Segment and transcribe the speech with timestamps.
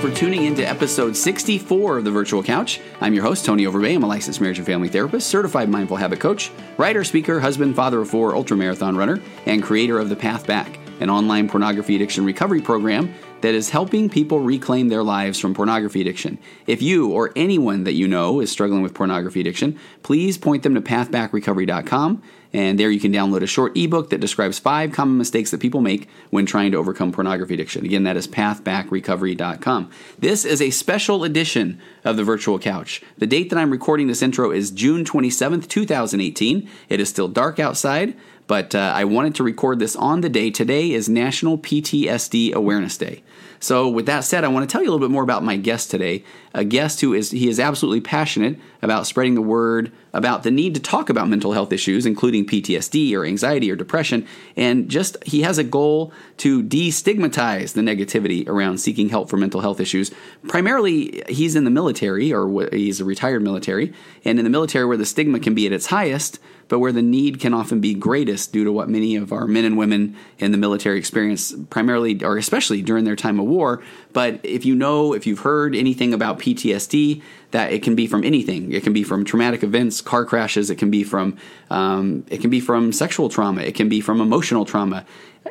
[0.00, 2.80] for tuning into episode 64 of the Virtual Couch.
[3.00, 3.96] I'm your host, Tony Overbay.
[3.96, 8.00] I'm a licensed marriage and family therapist, certified mindful habit coach, writer, speaker, husband, father
[8.00, 12.24] of four, ultra marathon runner, and creator of The Path Back, an online pornography addiction
[12.24, 16.38] recovery program that is helping people reclaim their lives from pornography addiction.
[16.66, 20.74] If you or anyone that you know is struggling with pornography addiction, please point them
[20.74, 22.22] to pathbackrecovery.com.
[22.52, 25.82] And there you can download a short ebook that describes five common mistakes that people
[25.82, 27.84] make when trying to overcome pornography addiction.
[27.84, 29.90] Again, that is pathbackrecovery.com.
[30.18, 33.02] This is a special edition of the Virtual Couch.
[33.18, 36.68] The date that I'm recording this intro is June 27th, 2018.
[36.88, 38.16] It is still dark outside,
[38.48, 40.50] but uh, I wanted to record this on the day.
[40.50, 43.22] Today is National PTSD Awareness Day.
[43.60, 45.56] So, with that said, I want to tell you a little bit more about my
[45.56, 46.24] guest today.
[46.58, 50.74] A guest who is he is absolutely passionate about spreading the word about the need
[50.74, 55.42] to talk about mental health issues, including PTSD or anxiety or depression, and just he
[55.42, 60.10] has a goal to destigmatize the negativity around seeking help for mental health issues.
[60.48, 63.92] Primarily, he's in the military or he's a retired military,
[64.24, 67.02] and in the military where the stigma can be at its highest but where the
[67.02, 70.52] need can often be greatest due to what many of our men and women in
[70.52, 73.82] the military experience, primarily or especially during their time of war.
[74.12, 78.24] But if you know, if you've heard anything about PTSD, that it can be from
[78.24, 78.72] anything.
[78.72, 80.70] It can be from traumatic events, car crashes.
[80.70, 81.36] It can be from
[81.70, 83.62] um, it can be from sexual trauma.
[83.62, 85.04] It can be from emotional trauma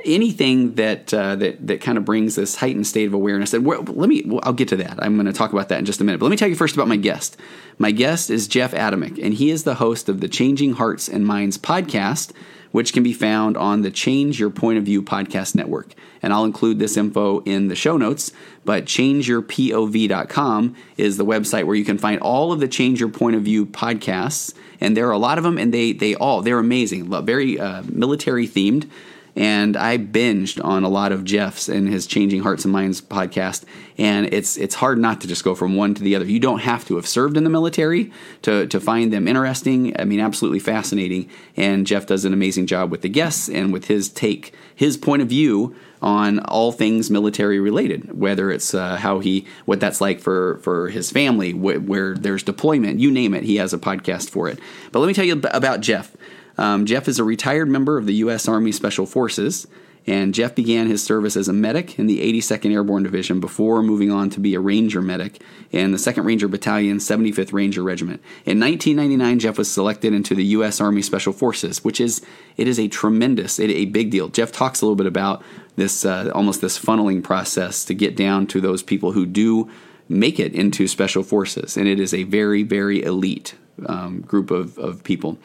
[0.06, 3.54] anything that uh, that that kind of brings this heightened state of awareness.
[3.54, 5.02] And let me, I'll get to that.
[5.02, 6.20] I'm going to talk about that in just a minute.
[6.20, 7.38] But let me tell you first about my guest.
[7.78, 11.26] My guest is Jeff Adamec, and he is the host of the Changing Hearts and
[11.26, 12.32] Minds podcast,
[12.72, 15.94] which can be found on the Change Your Point of View podcast network.
[16.22, 18.32] And I'll include this info in the show notes.
[18.66, 23.36] But changeyourpov.com is the website where you can find all of the Change Your Point
[23.36, 24.54] of View podcasts.
[24.80, 27.82] And there are a lot of them, and they they all they're amazing, very uh,
[27.88, 28.88] military themed
[29.38, 33.66] and I binged on a lot of Jeff's and his Changing Hearts and Minds podcast,
[34.00, 36.26] and it's it's hard not to just go from one to the other.
[36.26, 38.12] You don't have to have served in the military
[38.42, 39.96] to to find them interesting.
[40.00, 41.30] I mean, absolutely fascinating.
[41.56, 45.22] And Jeff does an amazing job with the guests and with his take, his point
[45.22, 50.20] of view on all things military related, whether it's uh, how he, what that's like
[50.20, 53.44] for for his family, wh- where there's deployment, you name it.
[53.44, 54.60] He has a podcast for it.
[54.92, 56.16] But let me tell you about Jeff.
[56.58, 58.48] Um, Jeff is a retired member of the U.S.
[58.48, 59.68] Army Special Forces,
[60.08, 64.10] and Jeff began his service as a medic in the 82nd Airborne Division before moving
[64.10, 65.42] on to be a Ranger medic
[65.72, 68.22] in the 2nd Ranger Battalion, 75th Ranger Regiment.
[68.46, 70.80] In 1999, Jeff was selected into the U.S.
[70.80, 72.26] Army Special Forces, which is
[72.56, 74.30] it is a tremendous, it, a big deal.
[74.30, 75.44] Jeff talks a little bit about
[75.76, 79.70] this uh, almost this funneling process to get down to those people who do
[80.10, 83.56] make it into special forces, and it is a very, very elite
[83.88, 85.38] um, group of, of people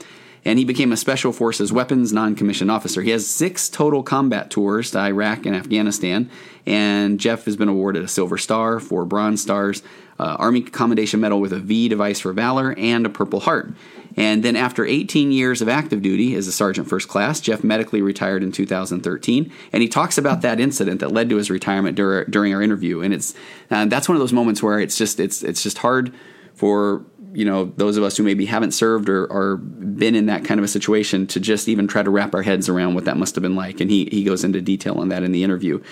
[0.45, 3.03] and he became a Special Forces weapons non commissioned officer.
[3.03, 6.31] He has six total combat tours to Iraq and Afghanistan,
[6.67, 9.83] and Jeff has been awarded a Silver Star, four Bronze Stars,
[10.19, 13.75] uh, Army Commendation Medal with a V device for valor, and a Purple Heart.
[14.17, 18.03] And then, after 18 years of active duty as a sergeant first class, Jeff medically
[18.03, 19.53] retired in 2013.
[19.73, 23.01] And he talks about that incident that led to his retirement dur- during our interview.
[23.01, 23.35] And it's
[23.71, 26.13] uh, that's one of those moments where it's just it's it's just hard
[26.55, 30.45] for you know those of us who maybe haven't served or, or been in that
[30.45, 33.17] kind of a situation to just even try to wrap our heads around what that
[33.17, 33.81] must have been like.
[33.81, 35.83] And he, he goes into detail on that in the interview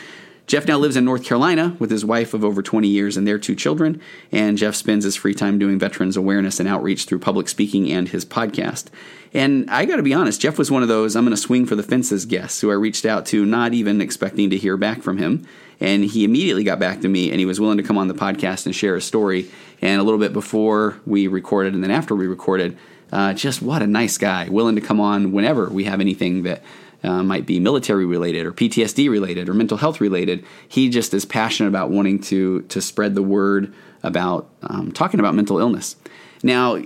[0.50, 3.38] jeff now lives in north carolina with his wife of over 20 years and their
[3.38, 4.00] two children
[4.33, 8.09] and jeff spends his free time doing veterans awareness and outreach through public speaking and
[8.09, 8.87] his podcast
[9.33, 11.65] and I got to be honest, Jeff was one of those I'm going to swing
[11.65, 15.03] for the fences guests who I reached out to, not even expecting to hear back
[15.03, 15.47] from him.
[15.78, 18.15] And he immediately got back to me and he was willing to come on the
[18.15, 19.49] podcast and share a story.
[19.81, 22.77] And a little bit before we recorded and then after we recorded,
[23.12, 26.62] uh, just what a nice guy, willing to come on whenever we have anything that
[27.03, 30.44] uh, might be military related or PTSD related or mental health related.
[30.69, 33.72] He just is passionate about wanting to to spread the word
[34.03, 35.97] about um, talking about mental illness.
[36.43, 36.77] Now,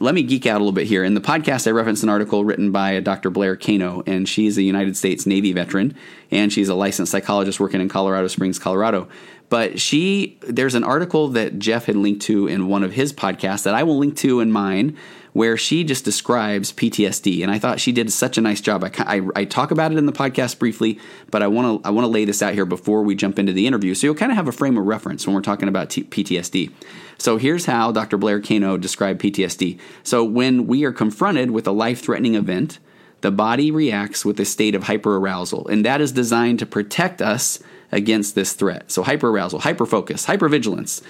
[0.00, 1.04] let me geek out a little bit here.
[1.04, 3.28] In the podcast, I referenced an article written by Dr.
[3.28, 5.94] Blair Kano, and she's a United States Navy veteran,
[6.30, 9.06] and she's a licensed psychologist working in Colorado Springs, Colorado.
[9.48, 13.62] But she, there's an article that Jeff had linked to in one of his podcasts
[13.62, 14.96] that I will link to in mine,
[15.36, 18.82] where she just describes PTSD, and I thought she did such a nice job.
[18.82, 20.98] I, I, I talk about it in the podcast briefly,
[21.30, 23.52] but I want to I want to lay this out here before we jump into
[23.52, 25.90] the interview, so you'll kind of have a frame of reference when we're talking about
[25.90, 26.72] T- PTSD.
[27.18, 28.16] So here's how Dr.
[28.16, 29.78] Blair Kano described PTSD.
[30.02, 32.78] So when we are confronted with a life threatening event,
[33.20, 37.58] the body reacts with a state of hyperarousal, and that is designed to protect us
[37.92, 38.90] against this threat.
[38.90, 41.02] So hyperarousal, hyperfocus, hypervigilance.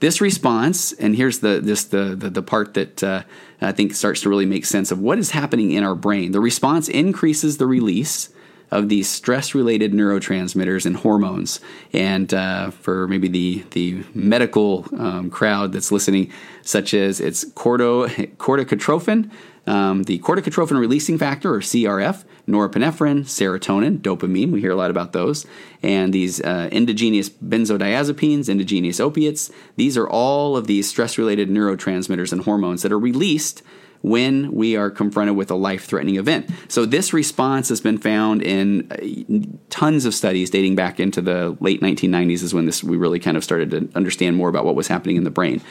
[0.00, 3.22] This response, and here's the this the the, the part that uh,
[3.60, 6.32] I think starts to really make sense of what is happening in our brain.
[6.32, 8.30] The response increases the release
[8.70, 11.60] of these stress related neurotransmitters and hormones.
[11.92, 16.32] And uh, for maybe the, the medical um, crowd that's listening,
[16.62, 19.30] such as it's corto, corticotrophin,
[19.66, 24.52] um, the corticotrophin releasing factor, or CRF, norepinephrine, serotonin, dopamine.
[24.52, 25.46] We hear a lot about those.
[25.82, 29.50] And these uh, endogenous benzodiazepines, endogenous opiates.
[29.76, 33.62] These are all of these stress related neurotransmitters and hormones that are released
[34.02, 36.50] when we are confronted with a life threatening event.
[36.68, 41.56] So, this response has been found in uh, tons of studies dating back into the
[41.60, 44.74] late 1990s, is when this, we really kind of started to understand more about what
[44.74, 45.62] was happening in the brain.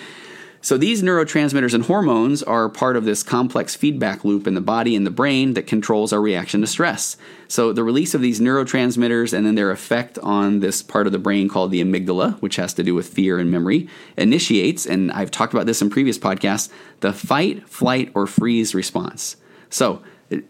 [0.63, 4.95] So these neurotransmitters and hormones are part of this complex feedback loop in the body
[4.95, 7.17] and the brain that controls our reaction to stress.
[7.49, 11.19] So the release of these neurotransmitters and then their effect on this part of the
[11.19, 15.31] brain called the amygdala, which has to do with fear and memory, initiates, and I've
[15.31, 16.69] talked about this in previous podcasts,
[17.01, 19.35] the fight, flight, or freeze response.
[19.69, 20.01] So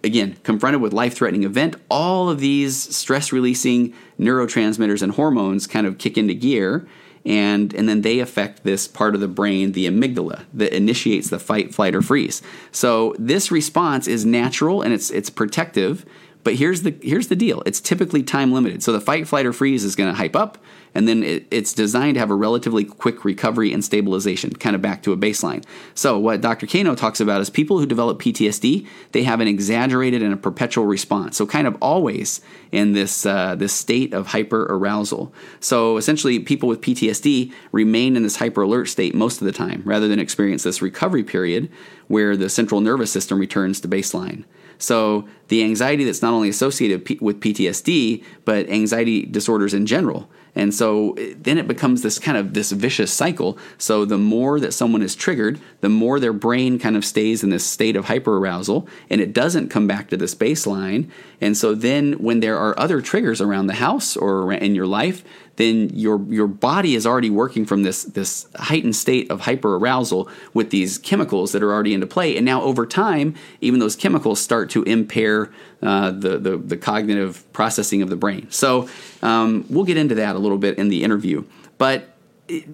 [0.04, 5.88] again, confronted with life threatening event, all of these stress releasing neurotransmitters and hormones kind
[5.88, 6.88] of kick into gear
[7.25, 11.40] and and then they affect this part of the brain, the amygdala, that initiates the
[11.40, 12.42] fight, flight, or freeze.
[12.72, 16.06] So this response is natural and it's it's protective.
[16.44, 17.63] But here's the here's the deal.
[17.66, 18.84] It's typically time limited.
[18.84, 20.57] So the fight, flight, or freeze is going to hype up
[20.95, 24.81] and then it, it's designed to have a relatively quick recovery and stabilization, kind of
[24.81, 25.63] back to a baseline.
[25.95, 26.68] So what Dr.
[26.68, 30.86] Kano talks about is people who develop PTSD, they have an exaggerated and a perpetual
[30.86, 31.38] response.
[31.38, 32.42] So kind of always
[32.72, 35.34] in this uh, this state of hyper arousal.
[35.60, 39.81] So essentially, people with PTSD remain in this hyper alert state most of the time,
[39.86, 41.69] rather than experience this recovery period
[42.07, 44.44] where the central nervous system returns to baseline.
[44.84, 50.30] So the anxiety that's not only associated with PTSD, but anxiety disorders in general.
[50.56, 53.58] And so eh, then it becomes this kind of this vicious cycle.
[53.78, 57.50] So the more that someone is triggered, the more their brain kind of stays in
[57.50, 61.10] this state of hyperarousal and it doesn't come back to this baseline.
[61.40, 65.24] And so then when there are other triggers around the house or in your life,
[65.56, 70.72] then your your body is already working from this this heightened state of hyperarousal with
[70.72, 72.36] these chemicals that are already into play.
[72.36, 75.52] And now over time, even those chemicals start to impair
[75.82, 78.50] uh, the, the, the cognitive processing of the brain.
[78.50, 78.90] So
[79.22, 81.44] um, we'll get into that a little bit in the interview.
[81.78, 82.16] But
[82.48, 82.68] it,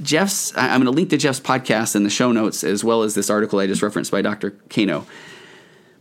[0.00, 3.14] Jeff's, I'm going to link to Jeff's podcast in the show notes as well as
[3.14, 4.52] this article I just referenced by Dr.
[4.70, 5.06] Kano.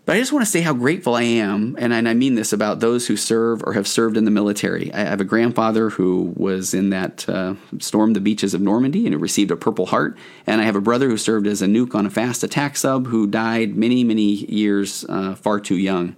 [0.04, 2.80] But I just want to say how grateful I am, and I mean this about
[2.80, 4.92] those who serve or have served in the military.
[4.92, 9.20] I have a grandfather who was in that uh, the beaches of Normandy and who
[9.20, 10.18] received a Purple Heart,
[10.48, 13.08] and I have a brother who served as a nuke on a fast attack sub
[13.08, 16.16] who died many, many years uh, far too young.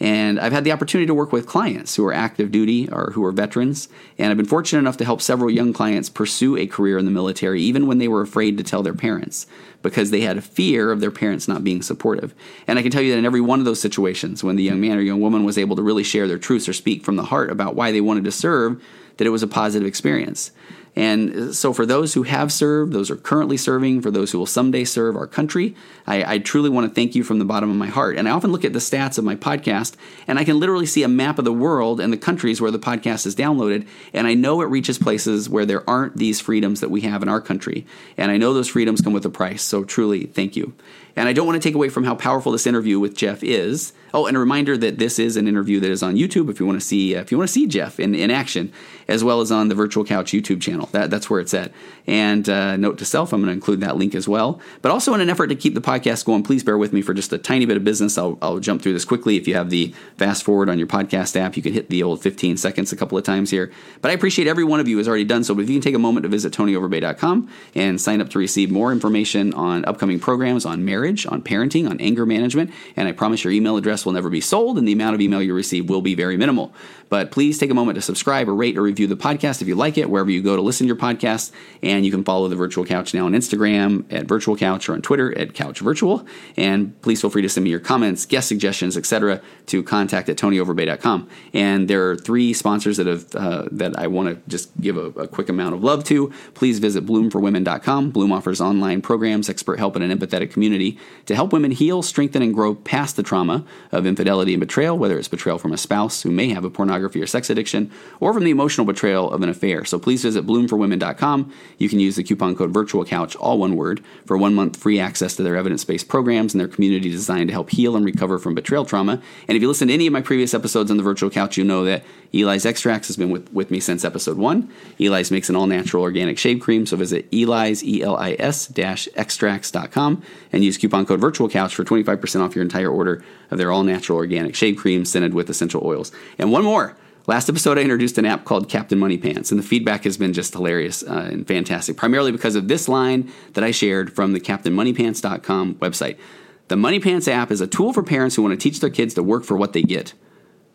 [0.00, 3.24] And I've had the opportunity to work with clients who are active duty or who
[3.24, 3.88] are veterans.
[4.18, 7.10] And I've been fortunate enough to help several young clients pursue a career in the
[7.10, 9.46] military, even when they were afraid to tell their parents
[9.82, 12.34] because they had a fear of their parents not being supportive.
[12.66, 14.80] And I can tell you that in every one of those situations, when the young
[14.80, 17.24] man or young woman was able to really share their truths or speak from the
[17.24, 18.82] heart about why they wanted to serve,
[19.16, 20.52] that it was a positive experience.
[20.94, 24.30] And uh, so, for those who have served, those who are currently serving, for those
[24.30, 25.74] who will someday serve our country,
[26.06, 28.18] I, I, truly want to thank you from the bottom of my heart.
[28.18, 29.94] And I often look at the stats of my podcast,
[30.26, 32.78] and I can literally see a map of the world and the countries where the
[32.78, 33.86] podcast is downloaded.
[34.12, 37.28] And I know it reaches places where there aren't these freedoms that we have in
[37.28, 37.86] our country.
[38.18, 39.62] And I know those freedoms come with a price.
[39.62, 40.74] So, truly, thank you.
[41.16, 43.92] And I don't want to take away from how powerful this interview with Jeff is.
[44.14, 46.66] Oh, and a reminder that this is an interview that is on YouTube if you
[46.66, 48.70] want to see uh, if you want to see Jeff in, in action,
[49.08, 50.88] as well as on the Virtual Couch YouTube channel.
[50.92, 51.72] That, that's where it's at.
[52.06, 54.60] And uh, note to self, I'm going to include that link as well.
[54.82, 57.14] But also in an effort to keep the podcast going, please bear with me for
[57.14, 58.18] just a tiny bit of business.
[58.18, 59.36] I'll, I'll jump through this quickly.
[59.36, 62.22] If you have the fast forward on your podcast app, you can hit the old
[62.22, 63.72] 15 seconds a couple of times here.
[64.02, 65.54] But I appreciate every one of you has already done so.
[65.54, 68.70] But if you can take a moment to visit TonyOverbay.com and sign up to receive
[68.70, 73.44] more information on upcoming programs on marriage, on parenting, on anger management, and I promise
[73.44, 76.02] your email address will never be sold and the amount of email you receive will
[76.02, 76.72] be very minimal.
[77.12, 79.74] But please take a moment to subscribe or rate or review the podcast if you
[79.74, 81.52] like it, wherever you go to listen to your podcast.
[81.82, 85.02] And you can follow the Virtual Couch now on Instagram at Virtual Couch or on
[85.02, 86.26] Twitter at Couch Virtual.
[86.56, 89.42] And please feel free to send me your comments, guest suggestions, etc.
[89.66, 91.28] to contact at tonyoverbay.com.
[91.52, 95.06] And there are three sponsors that have uh, that I want to just give a,
[95.20, 96.32] a, quick amount of love to.
[96.54, 98.10] Please visit bloomforwomen.com.
[98.10, 100.91] Bloom offers online programs, expert help, and an empathetic community
[101.26, 105.18] to help women heal, strengthen, and grow past the trauma of infidelity and betrayal, whether
[105.18, 108.44] it's betrayal from a spouse who may have a pornography or sex addiction, or from
[108.44, 109.84] the emotional betrayal of an affair.
[109.84, 111.52] So please visit bloomforwomen.com.
[111.78, 115.36] You can use the coupon code VirtualCouch, all one word, for one month free access
[115.36, 118.54] to their evidence based programs and their community designed to help heal and recover from
[118.54, 119.22] betrayal trauma.
[119.48, 121.64] And if you listen to any of my previous episodes on the Virtual Couch, you
[121.64, 124.70] know that Eli's Extracts has been with, with me since episode one.
[124.98, 128.70] Eli's makes an all natural organic shave cream, so visit Eli's, E L I S
[128.78, 130.22] extracts.com,
[130.52, 133.84] and use coupon code Virtual Couch for 25% off your entire order of their all
[133.84, 136.10] natural organic shave cream scented with essential oils.
[136.38, 136.96] And one more.
[137.28, 140.32] Last episode, I introduced an app called Captain Money Pants, and the feedback has been
[140.32, 144.40] just hilarious uh, and fantastic, primarily because of this line that I shared from the
[144.40, 146.18] CaptainMoneyPants.com website.
[146.66, 149.14] The Money Pants app is a tool for parents who want to teach their kids
[149.14, 150.14] to work for what they get.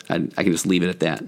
[0.10, 1.22] I, I can just leave it at that.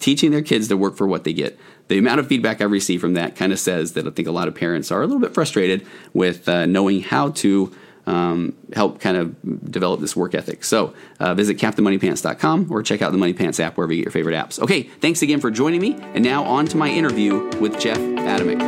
[0.00, 1.56] Teaching their kids to work for what they get.
[1.86, 4.32] The amount of feedback I've received from that kind of says that I think a
[4.32, 7.72] lot of parents are a little bit frustrated with uh, knowing how to
[8.08, 10.64] um, help kind of develop this work ethic.
[10.64, 14.12] So uh, visit CaptainMoneyPants.com or check out the Money Pants app wherever you get your
[14.12, 14.58] favorite apps.
[14.58, 15.94] Okay, thanks again for joining me.
[16.14, 18.62] And now on to my interview with Jeff Adamec.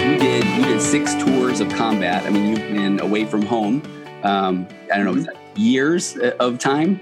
[0.00, 2.24] You did you did six tours of combat.
[2.24, 3.82] I mean, you've been away from home.
[4.22, 5.60] Um, I don't know, mm-hmm.
[5.60, 7.00] years of time.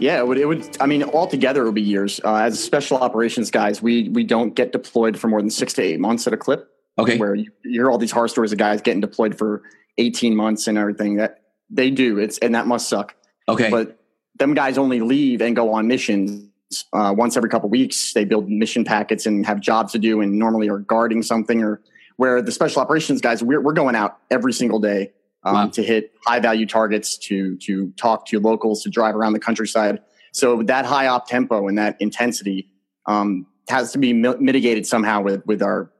[0.00, 0.38] Yeah, it would.
[0.38, 0.76] It would.
[0.80, 2.20] I mean, altogether, it would be years.
[2.24, 5.82] Uh, as special operations guys, we we don't get deployed for more than six to
[5.82, 6.68] eight months at a clip.
[6.98, 7.18] Okay.
[7.18, 9.62] Where you, hear all these horror stories of guys getting deployed for
[9.98, 11.16] eighteen months and everything.
[11.16, 12.18] That they do.
[12.18, 13.14] It's and that must suck.
[13.48, 13.70] Okay.
[13.70, 13.98] But
[14.38, 16.48] them guys only leave and go on missions
[16.92, 18.12] uh, once every couple weeks.
[18.12, 21.62] They build mission packets and have jobs to do, and normally are guarding something.
[21.62, 21.82] Or
[22.16, 25.12] where the special operations guys, we're we're going out every single day
[25.48, 25.66] um, wow.
[25.68, 30.00] to hit high value targets, to to talk to locals, to drive around the countryside.
[30.32, 32.70] So that high op tempo and that intensity
[33.06, 35.90] um, has to be mitigated somehow with with our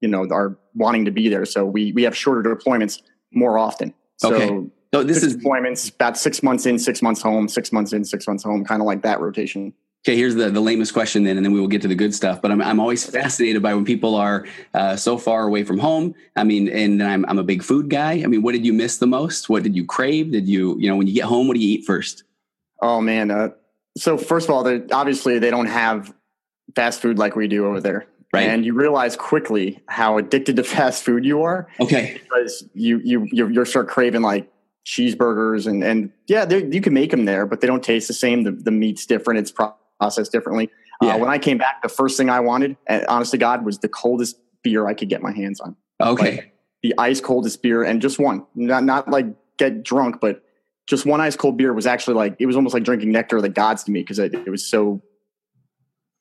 [0.00, 1.44] you know our wanting to be there.
[1.44, 3.94] So we we have shorter deployments more often.
[4.16, 4.70] So, okay.
[4.94, 8.26] So this is deployments about six months in, six months home, six months in, six
[8.26, 9.74] months home, kind of like that rotation.
[10.06, 12.14] Okay, here's the, the lamest question then, and then we will get to the good
[12.14, 12.40] stuff.
[12.40, 16.14] But I'm, I'm always fascinated by when people are uh, so far away from home.
[16.36, 18.22] I mean, and I'm, I'm a big food guy.
[18.22, 19.48] I mean, what did you miss the most?
[19.48, 20.30] What did you crave?
[20.30, 22.22] Did you, you know, when you get home, what do you eat first?
[22.80, 23.32] Oh, man.
[23.32, 23.48] Uh,
[23.98, 26.14] so, first of all, obviously, they don't have
[26.76, 28.06] fast food like we do over there.
[28.32, 28.48] Right.
[28.48, 31.66] And you realize quickly how addicted to fast food you are.
[31.80, 32.20] Okay.
[32.22, 34.48] Because you, you, you, you start craving like
[34.86, 38.44] cheeseburgers and, and yeah, you can make them there, but they don't taste the same.
[38.44, 39.40] The, the meat's different.
[39.40, 40.70] It's probably process differently.
[41.02, 41.14] Uh, yeah.
[41.14, 43.78] Uh, when I came back, the first thing I wanted, and honest to God, was
[43.78, 45.76] the coldest beer I could get my hands on.
[46.00, 46.36] Okay.
[46.36, 49.26] Like the ice coldest beer, and just one, not not like
[49.58, 50.42] get drunk, but
[50.86, 53.42] just one ice cold beer was actually like it was almost like drinking nectar of
[53.42, 55.02] the gods to me because it, it, was so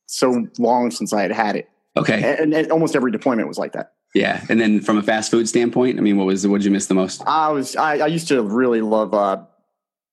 [0.08, 1.70] so long since I had had it.
[1.98, 2.38] Okay.
[2.40, 3.94] And, and, almost every deployment was like that.
[4.14, 6.72] Yeah, and then from a fast food standpoint, I mean, what was what did you
[6.72, 7.22] miss the most?
[7.28, 9.44] I was I, I used to really love uh,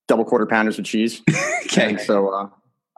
[0.09, 1.23] double quarter pounders with cheese.
[1.67, 1.91] okay.
[1.91, 2.49] And so uh,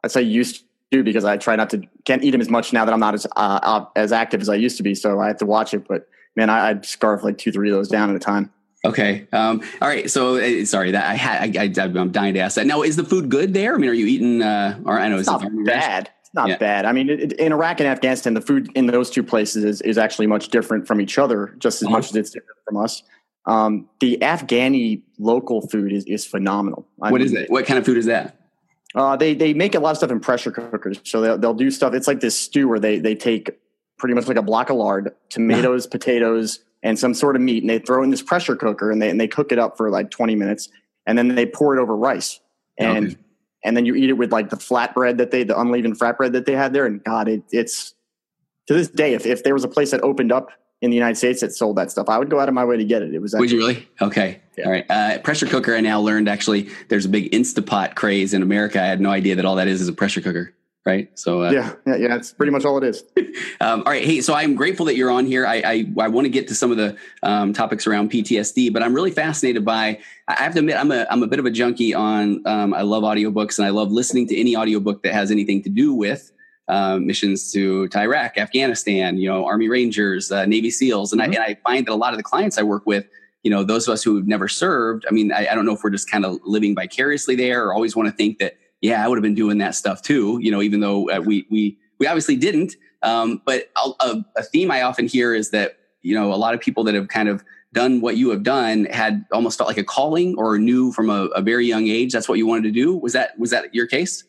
[0.04, 2.84] I say used to because I try not to can't eat them as much now
[2.84, 4.94] that I'm not as uh, as active as I used to be.
[4.94, 5.88] So I have to watch it.
[5.88, 6.06] But
[6.36, 8.50] man, I, I'd scarf like two, three of those down at a time.
[8.84, 9.26] Okay.
[9.32, 10.10] Um, all right.
[10.10, 12.66] So uh, sorry that I had, I, I, am dying to ask that.
[12.66, 13.74] Now, is the food good there?
[13.74, 16.10] I mean, are you eating, uh, or I know it's, not bad.
[16.20, 16.58] It's not yeah.
[16.58, 16.84] bad.
[16.84, 19.96] I mean, it, in Iraq and Afghanistan, the food in those two places is, is
[19.96, 21.96] actually much different from each other, just as uh-huh.
[21.96, 23.02] much as it's different from us.
[23.46, 26.86] Um, the Afghani local food is, is phenomenal.
[27.00, 27.50] I what mean, is it?
[27.50, 28.36] What kind of food is that?
[28.94, 31.00] Uh, they they make a lot of stuff in pressure cookers.
[31.04, 31.94] So they'll, they'll do stuff.
[31.94, 33.50] It's like this stew where they they take
[33.98, 37.70] pretty much like a block of lard, tomatoes, potatoes, and some sort of meat, and
[37.70, 40.10] they throw in this pressure cooker and they and they cook it up for like
[40.10, 40.68] twenty minutes,
[41.06, 42.40] and then they pour it over rice,
[42.78, 43.16] and okay.
[43.64, 46.46] and then you eat it with like the flatbread that they the unleavened flatbread that
[46.46, 47.94] they had there, and God, it, it's
[48.68, 50.50] to this day, if if there was a place that opened up
[50.84, 52.10] in the United States that sold that stuff.
[52.10, 53.14] I would go out of my way to get it.
[53.14, 53.34] It was.
[53.34, 53.88] Actually, would you really?
[54.02, 54.40] Okay.
[54.58, 54.66] Yeah.
[54.66, 54.84] All right.
[54.90, 55.74] Uh, pressure cooker.
[55.74, 58.80] I now learned actually there's a big Instapot craze in America.
[58.80, 60.52] I had no idea that all that is is a pressure cooker.
[60.84, 61.18] Right.
[61.18, 62.16] So uh, yeah, yeah, yeah.
[62.16, 63.02] It's pretty much all it is.
[63.62, 64.04] um, all right.
[64.04, 65.46] Hey, so I'm grateful that you're on here.
[65.46, 68.82] I I, I want to get to some of the um, topics around PTSD, but
[68.82, 70.00] I'm really fascinated by.
[70.28, 72.46] I have to admit, I'm a I'm a bit of a junkie on.
[72.46, 75.70] Um, I love audiobooks and I love listening to any audiobook that has anything to
[75.70, 76.30] do with
[76.68, 81.12] um, missions to, to Iraq, Afghanistan, you know, Army Rangers, uh, Navy SEALs.
[81.12, 81.32] And, mm-hmm.
[81.32, 83.06] I, and I find that a lot of the clients I work with,
[83.42, 85.74] you know, those of us who have never served, I mean, I, I don't know
[85.74, 89.04] if we're just kind of living vicariously there or always want to think that, yeah,
[89.04, 91.78] I would have been doing that stuff too, you know, even though uh, we, we,
[91.98, 92.76] we obviously didn't.
[93.02, 96.60] Um, but a, a theme I often hear is that, you know, a lot of
[96.60, 97.44] people that have kind of
[97.74, 101.26] done what you have done had almost felt like a calling or knew from a,
[101.34, 102.96] a very young age that's what you wanted to do.
[102.96, 104.24] Was that, was that your case?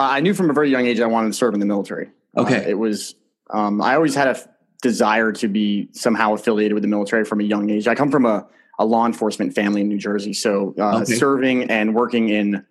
[0.00, 2.10] I knew from a very young age I wanted to serve in the military.
[2.36, 2.64] Okay.
[2.64, 3.14] Uh, it was,
[3.50, 4.48] um, I always had a f-
[4.82, 7.88] desire to be somehow affiliated with the military from a young age.
[7.88, 8.46] I come from a,
[8.78, 10.32] a law enforcement family in New Jersey.
[10.32, 11.14] So uh, okay.
[11.14, 12.64] serving and working in,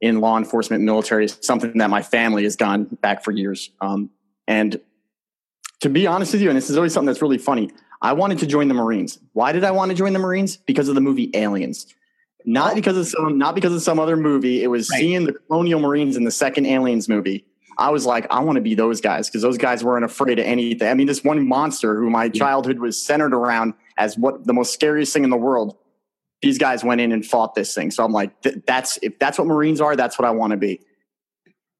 [0.00, 3.70] in law enforcement military is something that my family has gone back for years.
[3.80, 4.10] Um,
[4.48, 4.80] and
[5.80, 7.70] to be honest with you, and this is always something that's really funny,
[8.00, 9.18] I wanted to join the Marines.
[9.32, 10.56] Why did I want to join the Marines?
[10.56, 11.86] Because of the movie Aliens
[12.44, 14.62] not because of some not because of some other movie.
[14.62, 15.00] It was right.
[15.00, 17.44] seeing the Colonial Marines in the second Aliens movie.
[17.78, 20.44] I was like, I want to be those guys because those guys weren't afraid of
[20.44, 20.88] anything.
[20.88, 24.74] I mean, this one monster who my childhood was centered around as what the most
[24.74, 25.76] scariest thing in the world.
[26.42, 27.90] These guys went in and fought this thing.
[27.90, 28.30] So I'm like,
[28.66, 30.80] that's if that's what Marines are, that's what I want to be.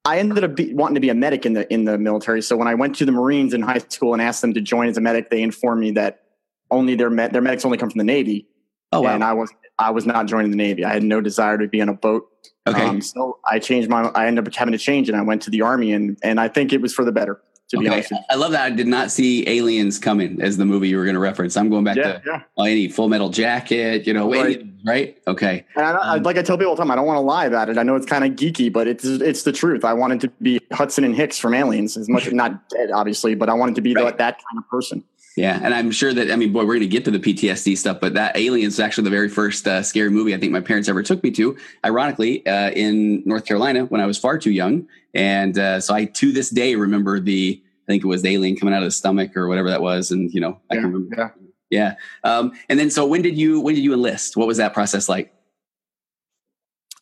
[0.05, 2.43] I ended up be, wanting to be a medic in the in the military.
[2.43, 4.89] So when I went to the Marines in high school and asked them to join
[4.89, 6.23] as a medic, they informed me that
[6.71, 8.49] only their med, their medics only come from the Navy.
[8.93, 9.15] Oh wow!
[9.15, 10.85] And I was I was not joining the Navy.
[10.85, 12.29] I had no desire to be on a boat.
[12.67, 12.83] Okay.
[12.83, 14.03] Um, so I changed my.
[14.15, 16.49] I ended up having to change, and I went to the Army, and and I
[16.49, 17.41] think it was for the better.
[17.71, 17.85] To okay.
[17.85, 18.65] be honest, I love that.
[18.65, 21.57] I did not see Aliens coming as the movie you were going to reference.
[21.57, 22.65] I'm going back yeah, to yeah.
[22.65, 24.07] any Full Metal Jacket.
[24.07, 24.63] You know, right?
[24.85, 25.17] right?
[25.27, 25.65] Okay.
[25.75, 27.47] And I, um, like I tell people all the time, I don't want to lie
[27.47, 27.79] about it.
[27.79, 29.85] I know it's kind of geeky, but it's it's the truth.
[29.85, 33.35] I wanted to be Hudson and Hicks from Aliens, as much as not dead, obviously,
[33.35, 34.19] but I wanted to be right.
[34.19, 35.03] that kind of person.
[35.37, 37.77] Yeah, and I'm sure that I mean, boy, we're going to get to the PTSD
[37.79, 40.61] stuff, but that Aliens is actually the very first uh, scary movie I think my
[40.61, 41.57] parents ever took me to.
[41.85, 46.05] Ironically, uh, in North Carolina when I was far too young, and uh, so I
[46.05, 48.93] to this day remember the I think it was the alien coming out of the
[48.93, 51.17] stomach or whatever that was, and you know I yeah, can remember.
[51.17, 51.29] Yeah.
[51.71, 51.95] Yeah.
[52.23, 54.37] Um, and then so when did you when did you enlist?
[54.37, 55.33] What was that process like?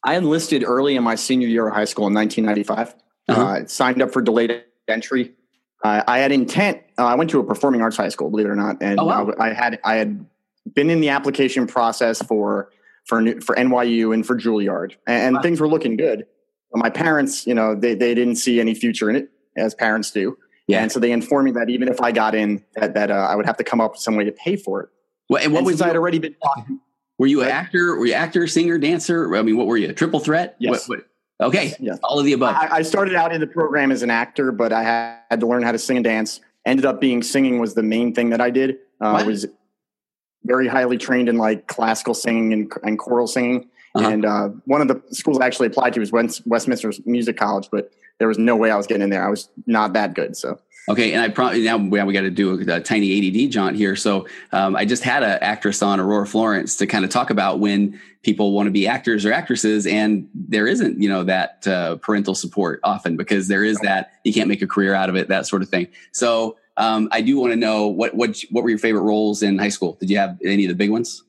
[0.05, 2.95] I enlisted early in my senior year of high school in 1995.
[3.29, 3.43] Uh-huh.
[3.43, 5.35] Uh, signed up for delayed entry
[5.83, 6.83] uh, I had intent.
[7.01, 9.07] Uh, I went to a performing arts high school, believe it or not, and oh,
[9.07, 9.33] wow.
[9.39, 10.27] I, I, had I had
[10.75, 12.71] been in the application process for
[13.07, 15.43] for for NYU and for Juilliard, and, wow.
[15.43, 16.27] things were looking good.
[16.71, 20.11] But my parents, you know, they they didn't see any future in it, as parents
[20.11, 20.37] do.
[20.67, 20.83] Yeah.
[20.83, 23.35] And so they informed me that even if I got in, that that uh, I
[23.35, 24.91] would have to come up with some way to pay for it.
[25.31, 26.81] Well, and what and was I had already been talking.
[27.19, 27.97] Were you an actor?
[27.97, 29.37] Were you actor, singer, dancer?
[29.37, 29.93] I mean, what were you?
[29.93, 30.57] Triple threat?
[30.59, 30.89] Yes.
[30.89, 31.07] What, what,
[31.49, 31.75] Okay.
[31.81, 31.99] Yes.
[32.03, 32.55] All of the above.
[32.55, 34.83] I, I, started out in the program as an actor, but I
[35.31, 36.41] had to learn how to sing and dance.
[36.67, 38.79] Ended up being singing was the main thing that I did.
[39.01, 39.47] Uh, I was
[40.45, 43.69] very highly trained in like classical singing and, and choral singing.
[43.95, 44.09] Uh-huh.
[44.09, 46.13] And uh, one of the schools I actually applied to was
[46.47, 49.27] Westminster Music College, but there was no way I was getting in there.
[49.27, 50.37] I was not that good.
[50.37, 53.51] So Okay, and I probably now we, we got to do a, a, tiny ADD
[53.51, 53.95] jaunt here.
[53.95, 57.61] So um, I just had an actress on Aurora Florence to kind of talk about
[57.61, 61.97] when people want to be actors or actresses, and there isn't you know that uh,
[61.97, 65.29] parental support often because there is that you can't make a career out of it,
[65.29, 65.87] that sort of thing.
[66.13, 69.59] So um, I do want to know what what what were your favorite roles in
[69.59, 69.97] high school?
[70.01, 71.23] Did you have any of the big ones?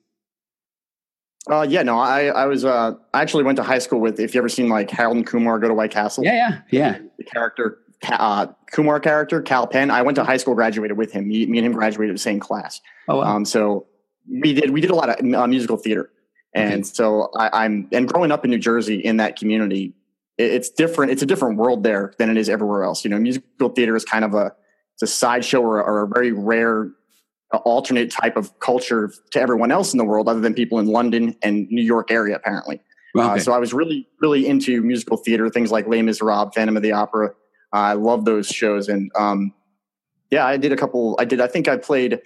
[1.49, 4.35] Uh, yeah, no, I, I was, uh, I actually went to high school with, if
[4.35, 6.23] you ever seen like Harold and Kumar go to White Castle.
[6.23, 6.99] Yeah, yeah, yeah.
[7.17, 9.91] The character uh, Kumar character, Kal Penn.
[9.91, 11.27] I went to high school, graduated with him.
[11.27, 12.81] Me, me and him graduated the same class.
[13.07, 13.23] Oh, wow.
[13.23, 13.87] Um, so
[14.27, 16.11] we did we did a lot of uh, musical theater,
[16.55, 16.83] and okay.
[16.83, 19.93] so I, am and growing up in New Jersey in that community,
[20.37, 21.11] it, it's different.
[21.11, 23.03] It's a different world there than it is everywhere else.
[23.03, 24.53] You know, musical theater is kind of a
[24.95, 26.91] it's a sideshow or, or a very rare
[27.53, 30.87] uh, alternate type of culture to everyone else in the world, other than people in
[30.87, 32.81] London and New York area, apparently.
[33.15, 33.33] Uh, okay.
[33.33, 36.83] Uh, so I was really, really into musical theater, things like Les Miserables, Phantom of
[36.83, 37.33] the Opera,
[37.73, 39.53] I love those shows, and um,
[40.29, 41.15] yeah, I did a couple.
[41.19, 41.41] I did.
[41.41, 42.19] I think I played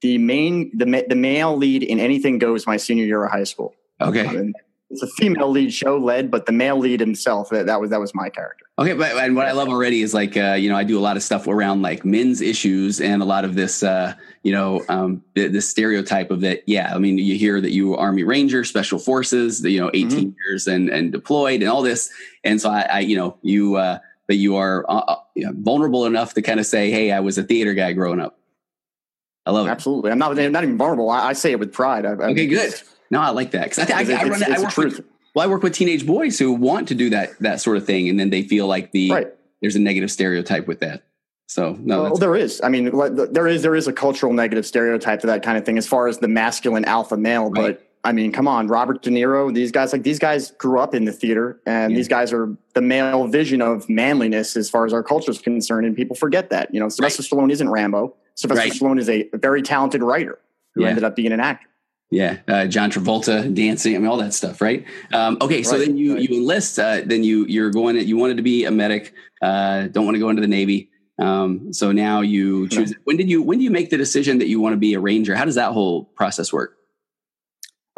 [0.00, 3.74] the main the the male lead in Anything Goes my senior year of high school.
[4.00, 4.26] Okay.
[4.26, 4.52] Um,
[4.90, 8.00] it's a female lead show led, but the male lead himself that, that was that
[8.00, 8.64] was my character.
[8.78, 11.00] Okay, but and what I love already is like uh, you know I do a
[11.00, 14.82] lot of stuff around like men's issues and a lot of this uh, you know
[14.88, 16.62] um, this stereotype of that.
[16.66, 20.30] Yeah, I mean you hear that you Army Ranger, Special Forces, you know 18 mm-hmm.
[20.46, 22.10] years and and deployed and all this,
[22.42, 25.52] and so I, I you know you uh, that you are uh, uh, you know,
[25.56, 28.38] vulnerable enough to kind of say, "Hey, I was a theater guy growing up."
[29.44, 29.70] I love it.
[29.70, 30.38] Absolutely, I'm not.
[30.38, 31.10] I'm not even vulnerable.
[31.10, 32.06] I, I say it with pride.
[32.06, 32.74] I, okay, good.
[33.10, 34.42] No, I like that because I, I, I, run.
[34.42, 35.00] I work with,
[35.34, 38.08] well, I work with teenage boys who want to do that that sort of thing,
[38.08, 39.26] and then they feel like the right.
[39.62, 41.04] there's a negative stereotype with that.
[41.46, 42.60] So no, well, there is.
[42.62, 42.90] I mean,
[43.32, 46.06] there is there is a cultural negative stereotype to that kind of thing as far
[46.06, 47.78] as the masculine alpha male, right.
[47.78, 50.94] but I mean, come on, Robert De Niro, these guys, like these guys grew up
[50.94, 51.96] in the theater and yeah.
[51.96, 55.86] these guys are the male vision of manliness as far as our culture is concerned.
[55.86, 57.30] And people forget that, you know, Sylvester right.
[57.30, 58.14] Stallone isn't Rambo.
[58.34, 58.72] Sylvester right.
[58.72, 60.38] Stallone is a very talented writer
[60.74, 60.88] who yeah.
[60.88, 61.66] ended up being an actor.
[62.10, 64.82] Yeah, uh, John Travolta dancing, I mean, all that stuff, right?
[65.12, 66.22] Um, okay, so right, then you right.
[66.22, 67.96] you enlist, uh, then you you're going.
[67.98, 70.88] You wanted to be a medic, uh, don't want to go into the Navy.
[71.18, 72.94] Um, so now you choose.
[73.04, 75.00] When did you when do you make the decision that you want to be a
[75.00, 75.34] ranger?
[75.34, 76.77] How does that whole process work?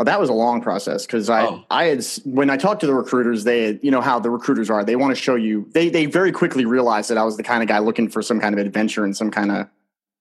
[0.00, 1.62] Oh, that was a long process because I, oh.
[1.70, 4.82] I had when I talked to the recruiters, they, you know how the recruiters are.
[4.82, 5.68] They want to show you.
[5.72, 8.40] They, they very quickly realized that I was the kind of guy looking for some
[8.40, 9.68] kind of adventure and some kind of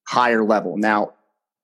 [0.05, 0.75] higher level.
[0.75, 1.13] Now,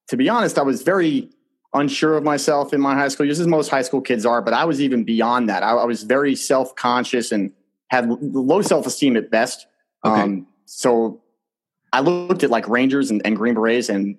[0.08, 1.30] to be honest, I was very
[1.73, 4.41] unsure of myself in my high school years, as most high school kids are.
[4.41, 5.62] But I was even beyond that.
[5.62, 7.51] I, I was very self conscious and
[7.89, 9.67] had low self esteem at best.
[10.06, 10.21] Okay.
[10.21, 11.21] Um, so
[11.91, 14.17] I looked at like Rangers and, and Green Berets, and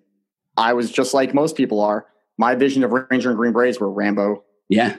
[0.58, 2.04] I was just like most people are
[2.38, 4.44] my vision of Ranger and Green Berets were Rambo.
[4.68, 4.96] Yeah.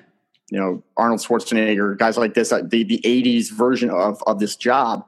[0.49, 4.55] You know, Arnold Schwarzenegger, guys like this, uh, the, the 80s version of, of this
[4.55, 5.05] job.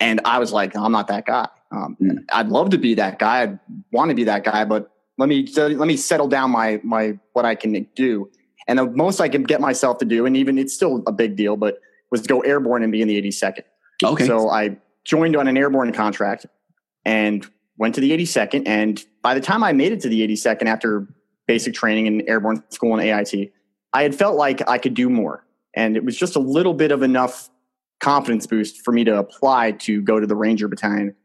[0.00, 1.48] and I was like, I'm not that guy.
[1.70, 2.24] Um, mm.
[2.32, 3.42] I'd love to be that guy.
[3.42, 3.58] I'd
[3.92, 7.44] want to be that guy, but let me let me settle down my my what
[7.44, 8.30] I can do.
[8.66, 11.36] And the most I can get myself to do, and even it's still a big
[11.36, 11.78] deal, but
[12.10, 13.62] was go airborne and be in the 82nd.
[14.02, 14.26] Okay.
[14.26, 16.46] So I joined on an airborne contract
[17.04, 18.66] and went to the 82nd.
[18.66, 21.08] And by the time I made it to the 82nd after
[21.50, 23.50] basic training in airborne school and AIT,
[23.92, 25.44] I had felt like I could do more.
[25.74, 27.50] And it was just a little bit of enough
[27.98, 31.16] confidence boost for me to apply to go to the Ranger Battalion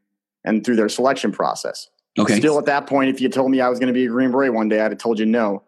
[0.44, 1.90] and through their selection process.
[2.18, 2.40] Okay.
[2.40, 4.32] Still at that point, if you told me I was going to be a Green
[4.32, 5.62] Beret one day, I'd have told you no.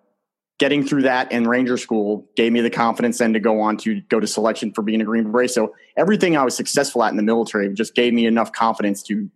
[0.58, 4.02] Getting through that and Ranger School gave me the confidence then to go on to
[4.10, 5.52] go to selection for being a Green Beret.
[5.52, 9.30] So everything I was successful at in the military just gave me enough confidence to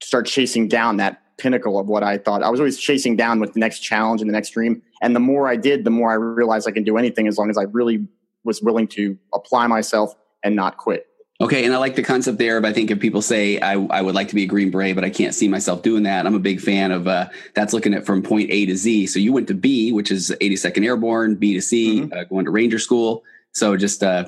[0.00, 2.42] start chasing down that pinnacle of what I thought.
[2.42, 4.82] I was always chasing down with the next challenge and the next dream.
[5.02, 7.50] And the more I did, the more I realized I can do anything as long
[7.50, 8.06] as I really
[8.44, 11.06] was willing to apply myself and not quit.
[11.40, 12.60] Okay, and I like the concept there.
[12.60, 14.94] But I think if people say I, I would like to be a Green Beret,
[14.94, 17.94] but I can't see myself doing that, I'm a big fan of uh, that's looking
[17.94, 19.06] at from point A to Z.
[19.06, 22.12] So you went to B, which is 82nd Airborne, B to C, mm-hmm.
[22.12, 23.24] uh, going to Ranger School.
[23.52, 24.26] So just uh,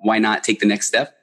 [0.00, 1.17] why not take the next step?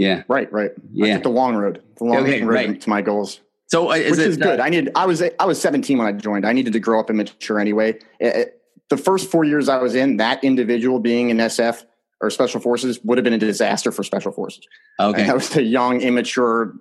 [0.00, 0.22] Yeah.
[0.28, 0.50] Right.
[0.50, 0.70] Right.
[0.92, 1.06] Yeah.
[1.06, 1.82] I took the long road.
[1.98, 2.80] The long okay, road right.
[2.80, 3.40] to my goals.
[3.66, 4.58] So uh, is which it, is good.
[4.58, 4.92] Uh, I needed.
[4.96, 5.22] I was.
[5.22, 6.46] I was 17 when I joined.
[6.46, 7.98] I needed to grow up and mature anyway.
[8.18, 11.84] It, it, the first four years I was in, that individual being in SF
[12.22, 14.66] or special forces would have been a disaster for special forces.
[14.98, 15.20] Okay.
[15.20, 16.74] And I was a young, immature.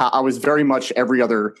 [0.00, 1.54] I was very much every other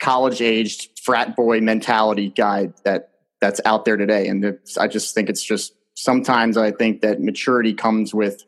[0.00, 4.28] college aged frat boy mentality guy that that's out there today.
[4.28, 8.44] And I just think it's just sometimes I think that maturity comes with